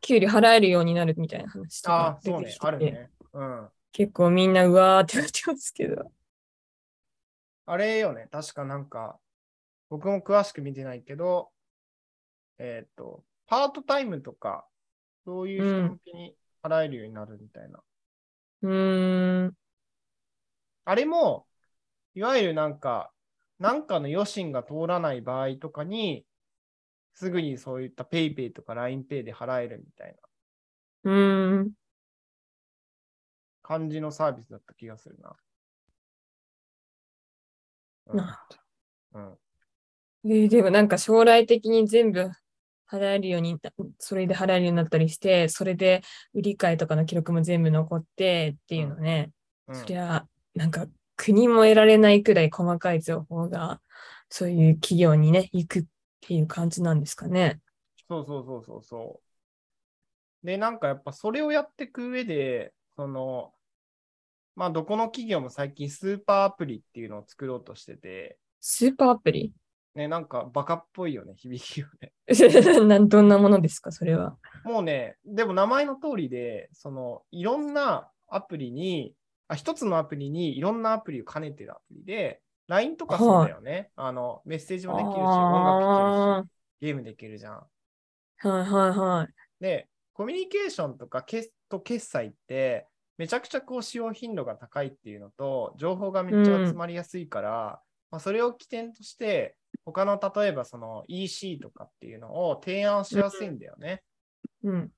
[0.00, 3.10] 給料払えるようになるみたいな話とあかあ、そうねあるね。
[3.32, 3.68] うん。
[3.92, 6.10] 結構みんなうわーってなってますけど。
[7.66, 8.28] あれよね。
[8.30, 9.18] 確かなんか、
[9.88, 11.50] 僕も詳しく見てないけど、
[12.58, 14.66] えっ、と、パートタイムとか、
[15.24, 17.80] そういう人向けに払えるようになるみたいな。
[18.62, 19.56] うーん。
[20.84, 21.46] あれも、
[22.14, 23.12] いわゆるなんか、
[23.58, 26.26] なんかの余震が通らない場合とかに、
[27.14, 30.16] すぐにそういった PayPay とか LINEPay で払えるみたい
[31.04, 31.72] なうーん。
[33.62, 35.36] 感じのサービスだった気がするな。
[38.06, 38.40] うんな
[39.14, 39.38] うん、
[40.24, 42.30] えーでもなんか将来的に全部
[42.90, 46.02] 払えるようにな、それで払えるようになったりして、それで
[46.34, 49.30] 売り買いとかの記録も全部残ってっていうのね、
[49.68, 53.80] うんそりゃ、なんか国も得られないくらい細かい情報が、
[54.28, 55.84] そういう企業にね、行くっ
[56.20, 57.60] ていう感じなんですかね。
[58.08, 59.20] そうそうそうそうそ
[60.42, 60.46] う。
[60.46, 63.52] で、なんかやっぱそれをやっていく上で、その、
[64.54, 69.52] まあどこの企業も最近スーパーアプリっていうのを作ろうとしてて、スーパーアプリ？
[69.94, 72.12] ね、なんかバカっぽいよね、響きよね。
[72.86, 74.36] なんどんなものですか、それは？
[74.64, 79.14] もうね、でも名前の通りで、そのいろんなアプリに、
[79.48, 83.90] あ一つのアプリにいろんなアプリを兼ねてるアプリで、LINE とかそうだよね。
[83.96, 85.24] あの、メッセージもできるし、音
[85.64, 86.50] 楽聴けるし、
[86.80, 87.54] ゲームできるじゃん。
[87.54, 87.64] は
[88.44, 89.62] いはいはい。
[89.62, 97.80] で、コミュニケーションとか決と決済って、めちゃくちゃこう使用頻度が高いっていうのと、情報がめっちゃ集まりやすいから、
[98.10, 99.56] まあ、それを起点として、
[99.86, 104.02] 他の例えばその EC とかっていうのを提案しやすいんだよね。
[104.64, 104.90] うん。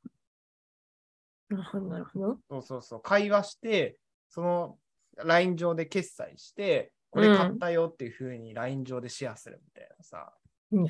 [1.49, 2.39] なるほど、なるほど。
[2.49, 3.01] そうそうそう。
[3.01, 3.97] 会話して、
[4.29, 4.79] その
[5.19, 10.33] LINE 上で決済して、これ買ったよっていう風に LINE 上でシェアするみたいなさ。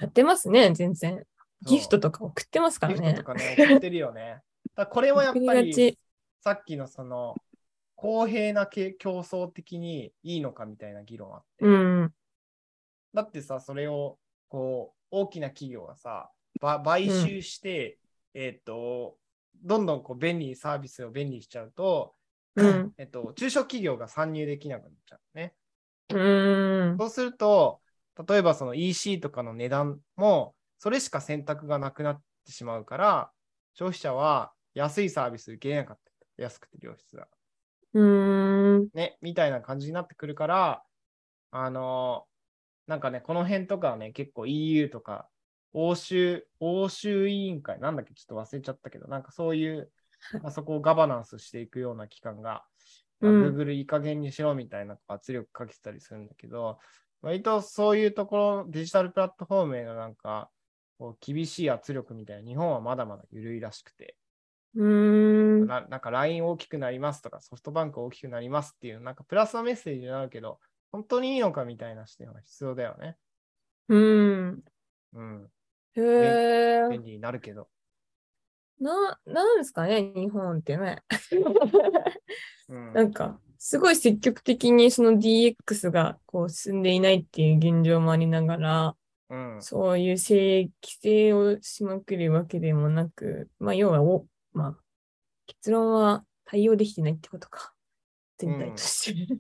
[0.01, 1.23] やってますね、全然。
[1.67, 3.27] ギフトとか送ってますからねギフトと。
[3.27, 4.41] かね、送ってるよね。
[4.77, 5.99] だこれもやっぱ送り
[6.41, 7.35] さっきのその、
[7.95, 11.65] 公平なけ競争的にいいのかみたいな議論あって。
[11.65, 12.13] うん。
[13.15, 17.99] だってさ、それを、こう、大きな企業がさ、ば買収して、
[18.35, 19.17] えっ、と、
[19.63, 22.15] どんどんこう便利にサービスを便利にしちゃうと、
[22.57, 22.93] うん。
[22.99, 25.55] えっと、中小企業が参入できなくなっちゃうね。
[26.11, 26.97] うん。
[26.99, 27.81] そうすると、
[28.29, 33.31] 例えばその EC とかの値段も、それしか選択がなくなってしまうから、
[33.75, 35.99] 消費者は安いサービス受けれなかっ
[36.37, 36.43] た。
[36.43, 37.29] 安くて良質だ。
[37.95, 38.89] うん。
[38.93, 40.83] ね、みたいな感じになってくるから、
[41.53, 42.27] あの
[42.87, 45.29] なんかね、この辺とかはね、結構 EU とか、
[45.73, 49.91] 欧州、欧州委員会、なんだっけ、ちょっと忘れちゃったけど、なんかそういう、
[50.43, 52.65] まあ、そこをガバナンスしていくような機関が、
[53.21, 56.79] まあうん Google いい加減にしろみたいな圧力かけてたりするんだけど、
[57.23, 60.51] 割とそういうところ、デジタルプラットフォームへのなんか、
[60.99, 64.17] こう厳しい圧力みたいな、日本はまだまだ緩いらしくて、
[64.77, 65.67] うん。
[65.67, 70.59] ななんか LINE 大きくなりますとか、ソフトバンク大きくなりますっていう、なんかプラスのメッセージになるけど、
[70.91, 73.17] 本当にいいのかみたいな視点は必要だよね。
[73.89, 74.65] うん。
[75.13, 75.51] うん。
[75.97, 76.89] へえ。
[76.91, 77.69] 便利になるけど。
[78.81, 81.03] な、なんですかね、日本ってね。
[82.69, 82.93] うん。
[82.95, 88.97] なんか、すごい積極的にその DX がこう進んでいないっていう現状もありながら、
[89.31, 89.63] うん。
[89.63, 94.77] そういう制規制をしまくるわけでもなく、まあ、要はお、まあ、
[95.47, 97.75] 結論は対応できてないってことか。
[98.39, 99.35] 全体として。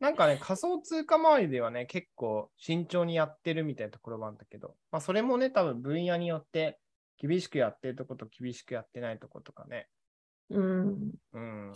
[0.00, 6.80] なんかね、仮想通貨周りではね、結構慎重にやってるみたいなところもあるんだけど、まあそれもね、多分分野によって
[7.18, 9.88] 厳しくやってるとこと厳しくやってないとことかね。
[10.50, 11.12] うん。
[11.32, 11.72] うん。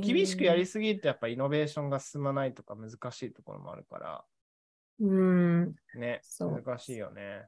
[0.00, 4.24] 厳しくやりすぎるとやっぱイノベーションが進まないとか難しいところもあるから、
[5.00, 5.74] うん。
[5.94, 7.46] ね、難しいよね。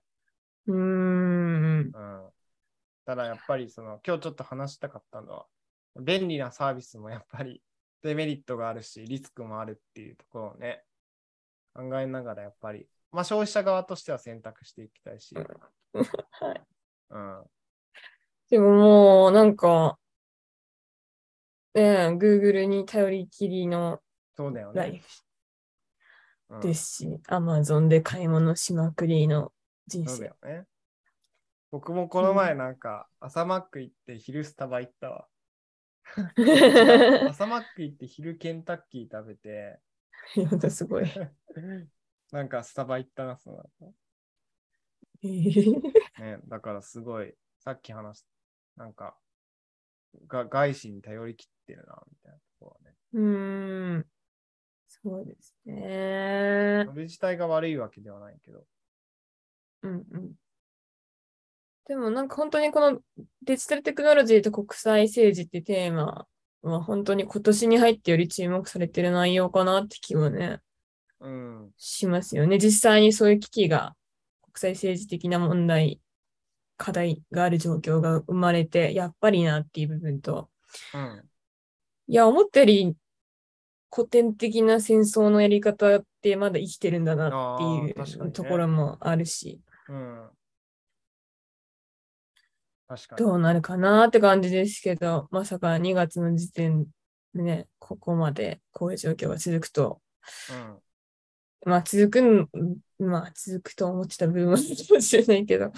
[0.66, 1.78] うん。
[1.78, 2.30] うん。
[3.05, 5.46] ただやっぱりその、今日ちょっと話したかったのは、
[6.00, 7.62] 便利なサービスもやっぱり
[8.02, 10.82] デメリットがあるし、リスクもあるっていうところをね、
[11.74, 15.34] 考えながらやっぱり、まあ消費者側としては選択していきたいし、
[16.40, 16.62] はい。
[17.11, 17.44] うん。
[18.50, 19.98] でももう、なんか、
[21.74, 24.00] ねえ、Google に頼りきりの
[24.36, 24.80] そうだよね。
[24.80, 25.24] ライフ
[26.50, 29.52] うんですし、Amazon で買い物しまくりの
[29.86, 30.24] 人生。
[30.26, 30.64] よね。
[31.75, 35.27] 僕もこの前なんか朝マック行って昼スタバ行ったわ。
[37.29, 39.81] 朝マック行って昼ケンタッキー食べて、
[40.37, 41.05] やだ、すごい。
[42.31, 43.93] なんかスタバ行ったな、その後
[45.25, 45.81] えー
[46.20, 48.25] ね、だからすごい、さっき話し
[48.77, 49.16] た、なんか、
[50.29, 52.97] が外資に頼りきってるな、みたいなところはね。
[53.14, 54.07] うーん。
[54.87, 56.85] そそうですね。
[56.87, 58.64] それ自体が悪いわけではないけど。
[59.83, 60.35] うんうん。
[61.87, 63.01] でもなんか本当にこの
[63.43, 66.26] デジタルテクノロジーと国際政治ってテーマ
[66.62, 70.61] は本当に今年に入ってより注目されてる内容かなって気はね、
[71.20, 71.70] うん。
[71.76, 72.59] しますよね。
[72.59, 73.95] 実際にそういう危機が
[74.43, 76.01] 国際政治的な問題、
[76.76, 80.49] 課題がある状況が生まれて、やっぱりなっていう部分と、
[80.95, 81.22] うん。
[82.07, 82.97] いや、思ったより
[83.95, 90.30] 古典的な戦争のやり方ってまだ生きてるんだなっていうところもあるし、うん。
[93.16, 96.86] どうなるかなって感じですけど、まさか2月の時点
[97.34, 100.01] でね、ここまでこういう状況が続くと、
[100.51, 101.70] うん。
[101.70, 102.49] まあ続くん、
[102.99, 105.72] まあ続くと思ってた部分もあるかもしれないけど、うん。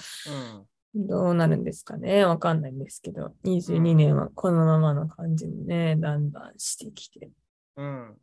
[1.07, 2.25] どうなるんですかね？
[2.25, 7.29] わかんないんですけど、22年はこのままの感じにね、だんだんしてきて。
[7.75, 8.17] うん。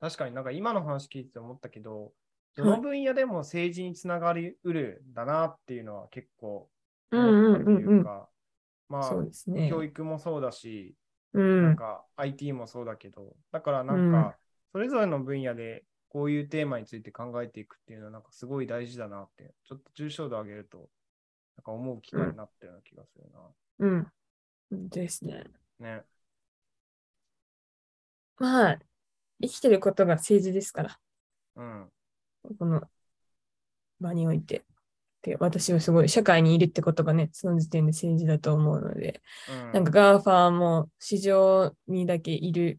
[0.00, 2.12] 確かになんか今の話聞いてて思ったけど、
[2.56, 6.73] どの分野でも政治につながりうるんだなっていうのは結構うん
[7.16, 7.80] 思ったとうんうんうん。
[7.80, 8.28] いうか、
[8.88, 9.66] まあ、ね。
[9.66, 10.96] 教育もそうだし、
[11.32, 11.76] うなんん。
[11.76, 14.38] か IT もそうだけど、だからなんうんか、
[14.72, 20.90] それぞれの分野でこういうテーマについて考えていくっていうのはなんかすごい大事だなって、ちょっと重症度上げると、
[21.58, 23.24] なんか思う機会になったような気がする
[23.78, 24.06] うん。
[24.70, 25.44] ですね。
[25.78, 25.96] な。
[25.98, 26.04] ね。
[28.38, 28.78] まあ、
[29.42, 31.00] 生きてることが政治ですから、
[31.56, 31.90] うん。
[32.58, 32.88] この
[34.00, 34.64] 場において。
[35.24, 42.78] で私はすごい社会にいるってことがね、その時点で政治だと思うので、うん、なんか GAFA も市場にだけいる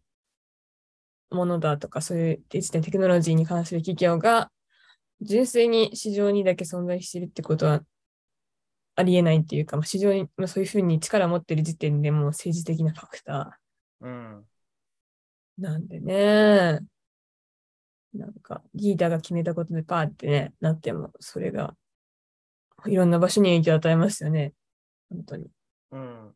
[1.31, 4.51] ものだとか、そういうデジタルテクノロジーに関する企業が
[5.21, 7.81] 純粋に市場にだけ存在しているってことは
[8.95, 13.59] ありえないっていうか、まあ、市場にまあそういうふうに力を持っている時点でもう政治的なファクタ
[14.01, 14.39] うん。
[14.39, 14.41] ー
[15.57, 16.79] なんでね、
[18.13, 21.75] なんかギーターが決めたことでパーってね、なっても、それが
[22.87, 24.53] いろんな場所に影響を与えますよね。
[25.09, 25.49] 本当に。
[25.91, 26.33] うん。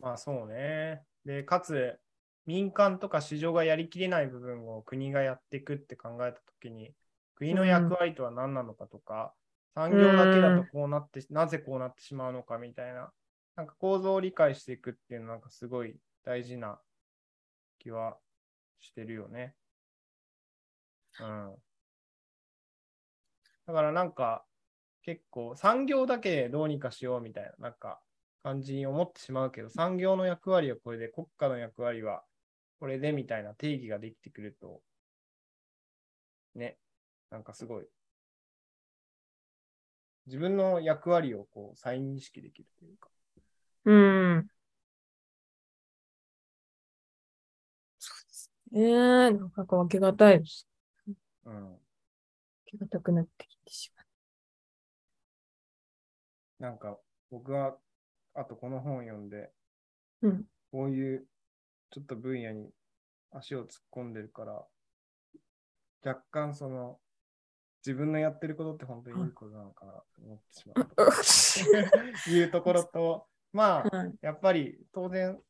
[0.00, 1.02] まあそうね。
[1.24, 1.98] で、かつ、
[2.46, 6.94] 民間とか市場がやりきれない部分を国がやっていくって考えたときに、
[7.34, 9.34] 国の役割とは何なのかとか、
[9.74, 13.12] 産業だけだとこうなって、なぜこうなってしまうのかみたいな、
[13.56, 16.78] なんか構造を理解していくっていうのはなんかすごい大事な
[17.78, 18.16] 気は
[18.80, 19.54] してるよね。
[21.20, 21.56] うん。
[23.66, 24.45] だからなんか、
[25.06, 28.00] 結構産業だけどうにかしようみたいな、なんか
[28.42, 32.24] 感じに思ってしまうけど、産業の役割はこれで、国家の役割は
[32.80, 34.82] これでみたいな定義ができてくると、
[36.56, 36.76] ね、
[37.30, 37.86] なんかすごい、
[40.26, 43.08] 自分の役割をこう再認識できるというか。
[43.84, 44.48] うん。
[48.00, 49.30] そうですね。
[49.30, 50.66] なかなか分けがたいです。
[51.44, 51.72] うん。
[51.74, 51.78] 分
[52.66, 54.02] けがたくなってきてしま
[56.58, 56.98] なんか
[57.30, 57.76] 僕は、
[58.34, 59.50] あとこの本を読んで、
[60.22, 60.28] う。
[60.28, 60.44] うん。
[60.72, 61.26] こういう
[61.90, 62.70] ちょっと分野に
[63.30, 64.64] 足を突っ込んでるから、
[66.04, 66.98] 若干その、
[67.84, 71.04] 自分のやってることって本当にいいことなのかなと思ってしまうと
[72.30, 75.40] いうところと、まあ、はいやっぱり当然、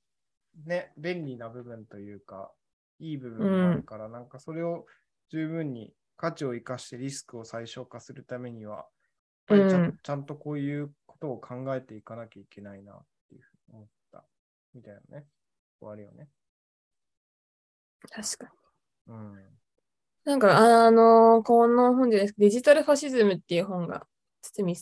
[0.66, 2.52] ね、便利な部分というか、
[2.98, 4.86] いい部分もあるから、なんかそれを
[5.30, 8.86] 十分に価値を生かしてリスクを最小化するためには、
[9.47, 14.24] ぱりちゃ,、うんちゃんとこういうことを考えていかなきゃいけないなっていうふうに思った
[14.74, 15.26] みたいなね、
[15.80, 16.28] 終わるよね。
[18.11, 18.53] 確か
[19.09, 19.14] に。
[19.14, 19.34] うん。
[20.24, 24.07] なんか、あのこの本でデジタルファシズムっていう本が、
[24.42, 24.76] 堤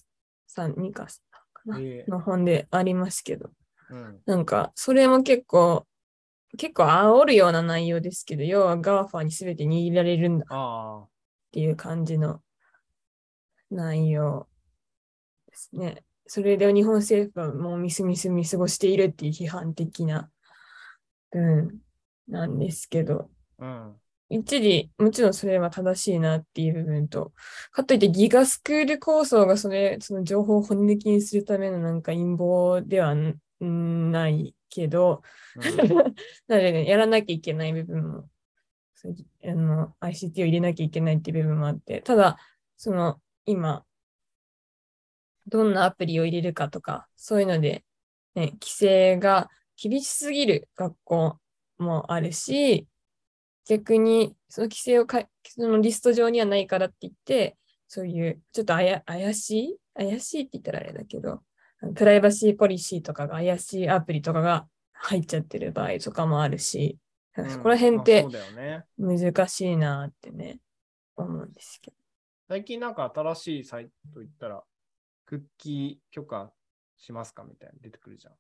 [0.47, 3.51] さん、ニカさんかな、ええの本でありますけど、
[3.91, 4.23] うん。
[4.27, 5.87] なんか、それも結構、
[6.57, 11.07] 結構煽るような内容ですけど、要は GAFA に全て握られるんだっあ
[11.53, 12.41] ていう感じの
[13.71, 14.49] 内容
[15.55, 16.05] ですね。
[16.27, 20.31] それで日本政府はもうミスミス見過ごしているっていう批判的な、
[21.33, 21.79] うん、
[22.29, 23.65] なんですけど、あ。
[23.65, 24.01] うん。
[24.31, 27.33] 一理、もちろんそれは正しいなっていう部分と、
[27.71, 35.23] かといってギガスクール構想がそれ、その情報を骨抜きにするためのなんか陰謀ではんないけど、
[35.57, 35.63] うん
[36.49, 38.29] なのでね、やらなきゃいけない部分も、
[39.45, 42.39] あの ICT を入れなきゃいけないっていう部分もあって、ただ、
[42.79, 43.85] その今、
[45.47, 47.85] どんなアプリを入れるかとか、そういうので、
[48.35, 49.49] ね、規制が
[49.81, 51.39] 厳しすぎる学校
[51.79, 52.87] もあるし、
[53.67, 57.57] 逆にその規制をかそのリスト上にはないからって言って、
[57.89, 61.43] そういうちょっと怪しい怪しいって言ったらあれだけど、
[61.95, 68.25] プライバシーポリシーとかが怪しいアプリとかが入っちゃってる場合とかもあるし、うんそこら辺って。
[68.97, 70.61] 難しいなってね、
[71.17, 71.97] 思うんですけど。
[72.49, 74.63] 最近なんか新しいサイト行ったら、
[75.35, 76.53] クッキー許可
[76.97, 78.35] しますかみたいなの出てくるじゃん。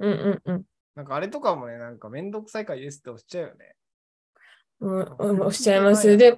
[0.00, 0.64] うんうんうん。
[0.96, 3.76] なんかあれとかもね、なんかめんどくさいからイエスって押しちゃうよね。
[4.80, 6.16] うん、うんおっしゃいます。
[6.16, 6.32] で、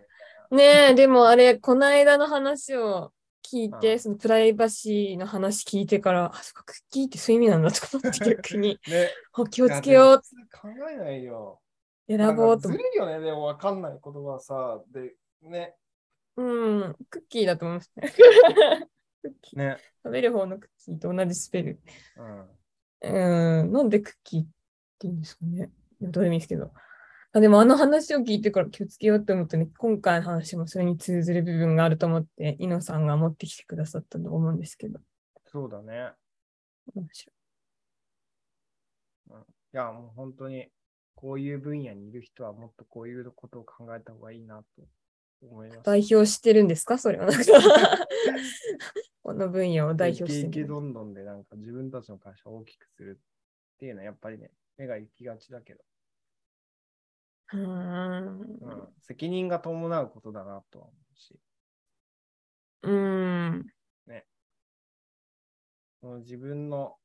[0.51, 3.13] ねえ、でもあれ、この間の話を
[3.43, 10.19] 聞いて、うんそのプライバシーの話聞いてから、あ、そっか、クッキーってそういう意味なんだとか思って逆に、 ね、あ気をつけよう、
[10.53, 11.63] 考えないよ。
[12.07, 14.83] 選ぼうとずるいよね、でもわかんない言葉さ。
[14.91, 15.75] で、ね。
[16.37, 18.13] うん、クッキーだと思いますね。
[19.23, 19.77] クッキーね。
[20.05, 21.81] 食べる方のクッキーと同じスペル。
[23.03, 23.61] うん。
[23.61, 24.53] うん、なんでクッキーって
[25.03, 25.71] 言うんですかね。
[26.01, 26.73] どうでもいいですけど。
[27.33, 35.01] あでもあの話を聞いてから気をつけようって思ってね、今回の話もそれに通ずる部分があると思って、イノさんが持ってきてくださったと思うんですけど。
[35.45, 36.13] そうだね。
[36.95, 37.33] 面白
[39.35, 40.69] いや、もう本当に、
[41.15, 44.83] こういう分野にいる人はもっとこういうことを考えた方がいいなと
[45.43, 45.79] 思います。
[45.81, 46.99] い代表してるんですか？
[46.99, 47.27] それは。
[47.27, 47.45] なんか
[49.23, 50.69] この分野を代表してイケイケる。
[50.69, 53.21] どんどんでなんか自分たちの会社を大きくする
[53.75, 55.81] っていうのはやっぱりね、目が行きがちだけど、
[57.53, 58.41] うーん。
[58.61, 61.39] うん、責任が伴うことだなとは思うし、
[62.83, 63.73] うーん。
[66.01, 66.97] その自分の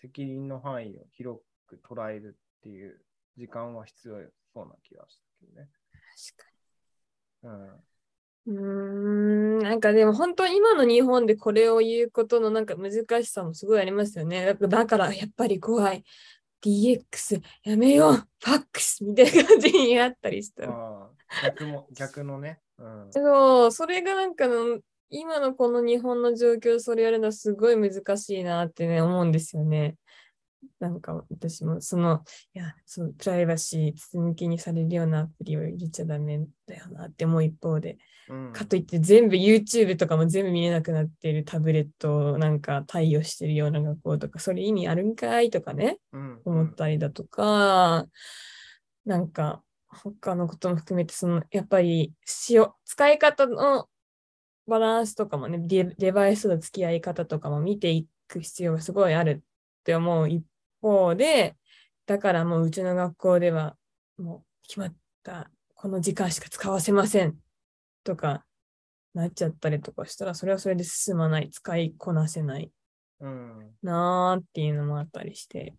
[0.00, 3.00] 責任の範囲を広く捉えるっていう
[3.36, 4.16] 時間は必要
[4.52, 5.68] そうな気がしたけどね。
[6.36, 6.53] 確か
[8.46, 9.58] うん。
[9.58, 9.58] ん。
[9.60, 12.92] なんかでも本当に今の日本でこれを言うことのなんか難
[13.24, 14.44] しさもすごいありますよね。
[14.44, 16.04] だからだからやっぱり怖い。
[16.64, 18.14] DX やめよう。
[18.14, 20.66] ファックスみたいな感じになったりした
[21.42, 22.60] 逆も、逆のね。
[22.78, 23.08] うん。
[23.10, 24.80] そう、それがなんかの、
[25.10, 29.96] 今のこの日本の状況、それやるのはすごい難しいなってね、思うんですよね。
[30.80, 32.22] なんか私もその、
[32.54, 37.98] いや、そのプライバシー筒抜きにされるようなアプリを入れちゃダメだよなって思う一方で、
[38.28, 48.06] うん、かといって全部 YouTube とかも全部見れなくなっているタブレットをなんか対応してるような学校とか、それ意味あるんかいとかね、うん、思ったりだとか、
[49.04, 53.88] なんか他のことも含めて、そのやっぱり使用使い方の
[54.66, 60.42] バランスとかもねデ、デバイスとの付き合い方とかも見ていく必要がすごいあるって思う一
[60.88, 61.56] 方で、
[62.06, 63.76] だからもううちの学校では
[64.18, 67.36] もう決まったこの時間しか使わせません
[68.04, 68.44] とか
[69.14, 72.70] なっちゃったりとかしたら、それはそれで進まない、使いこなせない
[73.20, 73.70] うん。
[73.82, 75.74] なーっていうのもあったりして。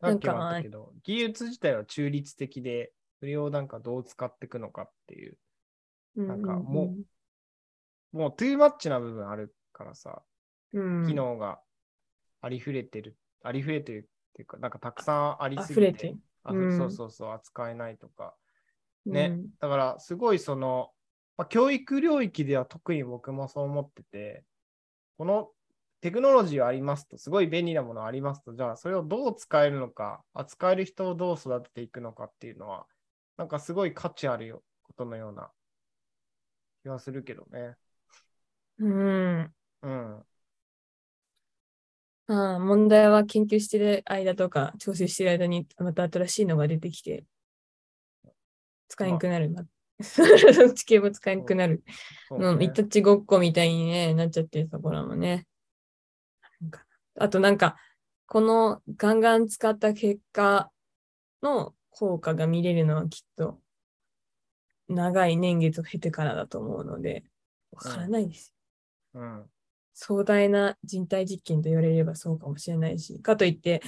[0.00, 5.36] さっきもあったけど、技術自体は中立的で、それをなんかどう使っていくのかっていう、
[6.16, 6.96] なんかも
[8.12, 10.22] もうトゥーマッチな部分あるからさ、
[10.72, 11.60] うん、機能が
[12.40, 18.34] ありふれてる、ありふれてるっていうか、なんかたくさんありすぎて、てあうんそうそうそう、扱えないとか。
[19.06, 19.38] うんね。
[19.60, 20.90] だから、すごいその、
[21.36, 24.44] まあ、教育領域では特に僕もそう思ってて、
[25.16, 25.50] この
[26.00, 32.86] テクノロジーはありますと、すごい便利なものありますと、じゃあそれをどう使えるのか、扱える人をどう育てていくのかっていうのは、
[33.36, 35.50] なんかすごい価値あるよことのような
[36.82, 37.76] 気はするけどね。
[38.78, 39.54] うん。
[39.82, 40.24] うん。
[42.30, 47.24] ああ問題は研究してる間とか、調整してる間にまた新しいのが出てきて、
[48.86, 49.64] 使えんくなるな。
[50.74, 51.82] 地形も使えんくなる。
[52.28, 55.46] そうねうん、イタチごっこみたいに、ね、なっちゃってるところもね。
[57.18, 57.76] あとなんか、
[58.26, 60.70] このガンガン使った結果
[61.42, 63.58] の効果が見れるのはきっと
[64.88, 67.24] 長い年月を経てからだと思うので、
[67.72, 68.54] わからないです。
[69.14, 69.50] うん。
[70.02, 73.82] 壮大な人体実験と言われればそうかもしれないし、かといって、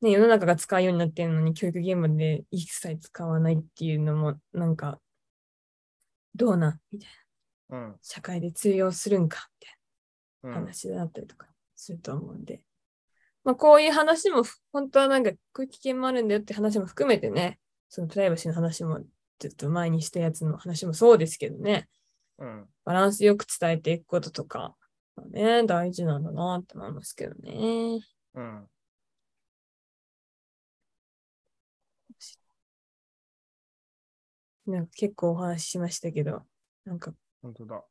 [0.00, 5.00] ね、世の中が使うようになってるのに教育現場で一切使わないっていうのもなんか
[6.36, 6.80] どうなん？
[6.92, 7.10] みたい
[7.70, 7.96] なうん。
[8.02, 9.48] 社会で通用するんか？
[9.60, 9.76] みたい
[10.44, 10.50] うん。
[10.52, 12.62] な話だったりとかすると思うんで、
[13.42, 19.00] まあこういう話も本当はなんかこういう危険もあるんだよって話も含めてねそのプライバシーの話も
[19.40, 21.88] ちょっと前にしたやつの話もそうですけどね
[22.38, 22.66] うん。
[22.84, 24.76] バランスよく伝えていくこととか、
[25.26, 28.00] ね、大事なんだなって思いますけどね。
[28.34, 28.68] うん。
[34.66, 36.42] なんか結構お話ししましたけど、
[36.84, 37.12] なんか
[37.42, 37.82] 本当だ。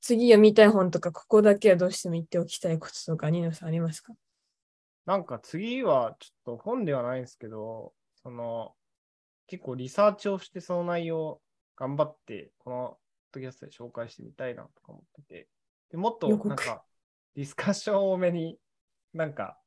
[0.00, 4.14] 次読みたい本とか、ここだけはどうしても言っておきたいこととか、ニノさんありますか？
[5.04, 8.72] なんか次はちょっと本ではないんですけど、その
[9.46, 11.40] 結構リサーチをしてその内容を
[11.76, 12.76] 頑張ってこの
[13.32, 15.48] ポッドキャストで紹介してみたいなとか思ってて、
[15.92, 16.82] でもっとなんか
[17.36, 18.58] ディスカッション多めに
[19.12, 19.58] なんか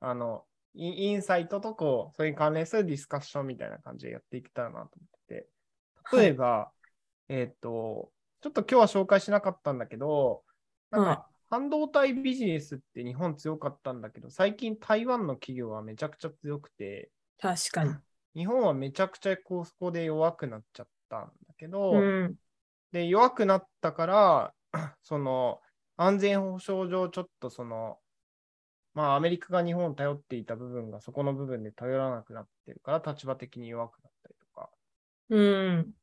[0.00, 0.44] あの
[0.74, 4.90] インインサイトとこう、それに関連するディスカッションみたいな感じでやっていけたらなと思っ
[5.28, 5.48] てて、
[6.16, 6.70] 例えば、
[7.28, 10.42] えっ、と、ちょっと今日は紹介しなかったんだけど、
[10.90, 17.94] なんはいか、半導体ビジネスって日本強かったんだけど、最近台湾の企業はめちゃくちゃ強くて、確かに。
[18.36, 22.34] 日本はめちゃくちゃこうそこで弱くなっちゃったんだけど、うん。
[22.92, 24.54] で、弱くなったから、
[25.02, 25.60] その、
[25.96, 27.98] 安全保障上、ちょっとその、
[28.94, 34.70] まあ、アメリカが日本を頼っていた部分が、そこの部分で頼らなくなってるから、立場的に弱くなったりとか、
[35.28, 35.94] うん。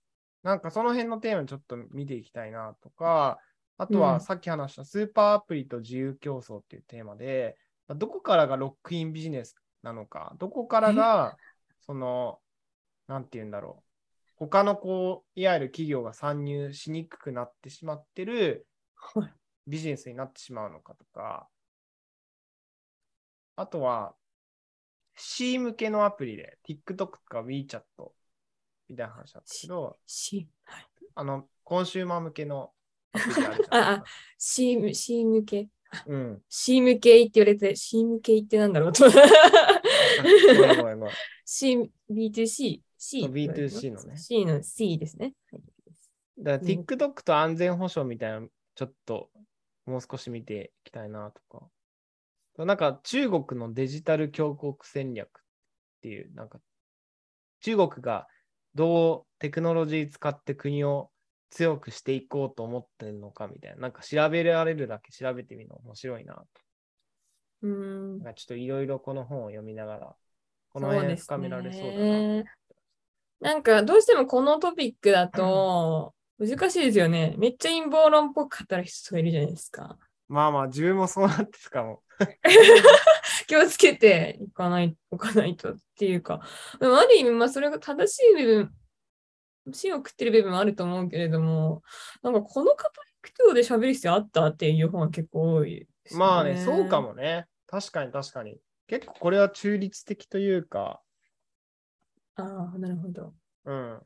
[0.44, 3.40] なんかその辺のテーマちょっと見ていきたいなとか、
[3.78, 7.58] あとうんはさっき話したスーパーアプリと自由競争っていうテーマで、
[7.90, 11.38] どこからがロックインビジネスなのか、どこからが、
[11.82, 12.40] その、
[13.08, 13.87] なんて言うんだろう。
[14.38, 19.34] 他のこう、いわゆる企業が参入しにくくなってしまってるはい
[19.68, 21.48] ビジネスになってしまうのかとか、
[23.58, 24.16] あとは、
[25.16, 27.82] C 向けのアプリで TikTok とか WeChat
[28.88, 30.88] みたいな話なんですけど、し、はい。
[31.16, 32.72] あの、コンシューマー向けの
[33.12, 34.04] アプリあるじゃないあ
[34.38, 35.68] C、C 向け。
[36.06, 36.42] うん。
[36.48, 39.06] C 向けって言われて、C 向けってなんだろうと。
[39.08, 41.16] あごめんごめんごめん。
[41.44, 42.87] C、B2C。
[42.98, 45.34] C そう B2C のね C の C ですね。
[45.52, 45.62] はい
[46.40, 49.30] だからうん TikTok と安全保障みたいな、ちょっと
[49.86, 51.68] もう少し見ていきたいなとか。
[52.66, 55.32] なんか中国のデジタル強国戦略っ
[56.02, 56.60] ていう、なんか
[57.62, 58.28] 中国が
[58.76, 61.10] どうテクノロジー使って国を
[61.50, 66.44] 強くしていこうと思ってるのかみたいな、なんか調べられるだけ調べてみるの面白いな。
[67.62, 68.34] うーんなん。
[68.34, 70.16] かちょっといろいろこの本を読みながら、
[70.70, 72.04] この辺深められそうだな。
[72.04, 72.46] ね。
[73.40, 77.36] なんかどうしてもこのトピックだと難しいですよね。
[77.38, 79.98] めっちゃ陰謀論っぽく語る人がいるじゃないですか。
[80.28, 82.04] まあまあ、自分もそうなってるかも。
[83.48, 86.42] 気をつけていかない、おかないとっていうか。
[86.80, 91.82] でもある意味、まあそれが正しい部分、芯を食ってる部分もあると思うけれども、
[92.22, 96.18] なんかこの語り口調で喋る必要あったっていう本は結構多いね。
[96.18, 97.02] まあね、そうか。
[97.02, 97.48] もね。
[97.68, 98.58] 確かに確かに。
[98.88, 101.02] 結構これは中立的というか、
[102.38, 103.34] ああ、なるほど。
[103.66, 104.02] うん。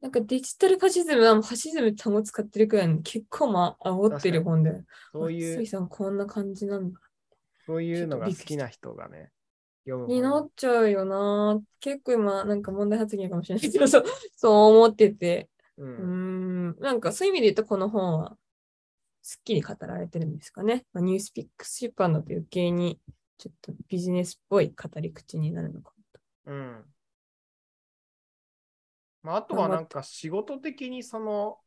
[0.00, 4.82] なんかデジタルファシズムはもうファシズムって単語使ってるくらいの結構まあ煽ってる本で。
[5.12, 7.00] そういうさんこんな感じなんだ。
[7.66, 9.30] そういうのが好きな人がね、
[9.86, 11.58] にな本っちゃうよな。
[11.80, 14.04] 結構今なんか問題発言かもしれないけど、そう
[14.36, 15.48] そう思ってて。
[15.78, 15.84] う。
[15.84, 16.76] うんん。
[16.80, 18.36] なんかそういう意味で言うとこの本は
[19.22, 20.84] すっきり語られてるんですかね。
[20.92, 23.00] まあ、ニュースピックス出版だと余計に
[23.38, 26.20] ちょっとビジネスっぽい語り口になるのかもと。
[26.46, 26.84] うん。
[29.24, 31.58] まあ、あとはなんか仕事的にその、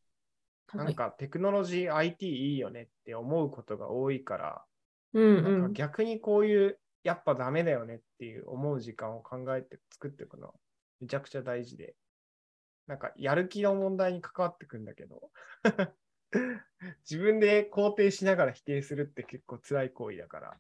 [0.74, 4.64] なんかテクノロジー IT いいよねって思うことが多いから、
[5.14, 5.74] うんなんかうん。
[5.74, 10.54] 逆にこういう、やっぱダメだよねっていう思う時間を考えて作っていくのは
[11.00, 11.96] めちゃくちゃ大事で、
[12.86, 15.32] なんかやる気の問題に関わってくんだけど、
[17.10, 20.58] 自分で肯定しながら否定するって結構辛い行為だから。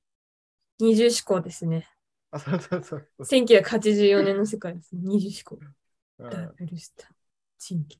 [0.79, 1.87] 二重思考ですね。
[2.31, 3.25] あ、そうそうそうそう。
[3.25, 5.01] 1984年の世界ですね。
[5.03, 5.77] 二重思考。
[6.19, 6.77] うんダブル。
[7.57, 7.99] 賃金。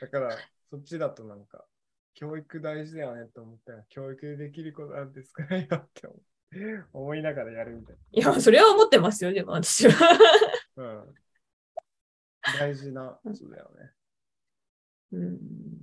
[0.00, 0.36] だから、
[0.70, 1.64] そっちだとなんか、
[2.14, 6.16] 教育大事だよねと思ったら、教育でできることなんですかねよって思
[6.92, 10.18] 思いながらやるみたいいや、それは思ってますよ、でも私は。
[10.76, 10.84] な。
[10.84, 11.14] うん。
[12.58, 13.90] 大事なことだよね。
[15.12, 15.38] うん、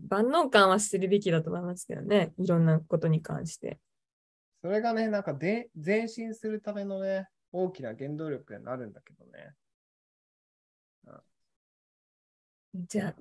[0.10, 2.34] 万能感はするべきだと思いますけどね。
[2.38, 3.80] いろんなことに関して。
[4.62, 9.54] それがね、なんかで前進するためのね、大きな原動力になるんだけどね。
[12.74, 13.16] じゃあ、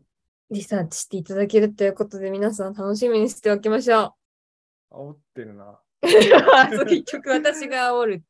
[0.50, 4.14] リサーチしていただけるということで、皆さん楽しみにしておきましょ
[4.90, 5.80] 煽ってるな。
[6.02, 8.22] 結局私が煽る。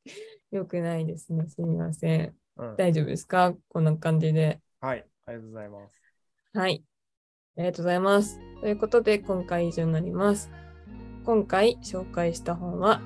[0.51, 1.47] よくないですね。
[1.47, 2.35] すみません。
[2.57, 2.77] うん。
[2.77, 3.55] 大丈夫ですか？
[3.69, 4.61] こんな感じで。
[4.81, 6.03] はい、ありがとうございます。
[6.55, 6.85] はい。
[7.57, 8.39] ありがとうございます。
[8.61, 10.51] ということで、今回以上になります。
[11.25, 13.01] 今回紹介した本は、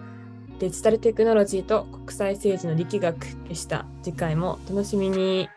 [0.61, 3.87] デジタルテクノロジーと国際政治の力学でした。
[4.03, 5.49] 次回もお楽しみに。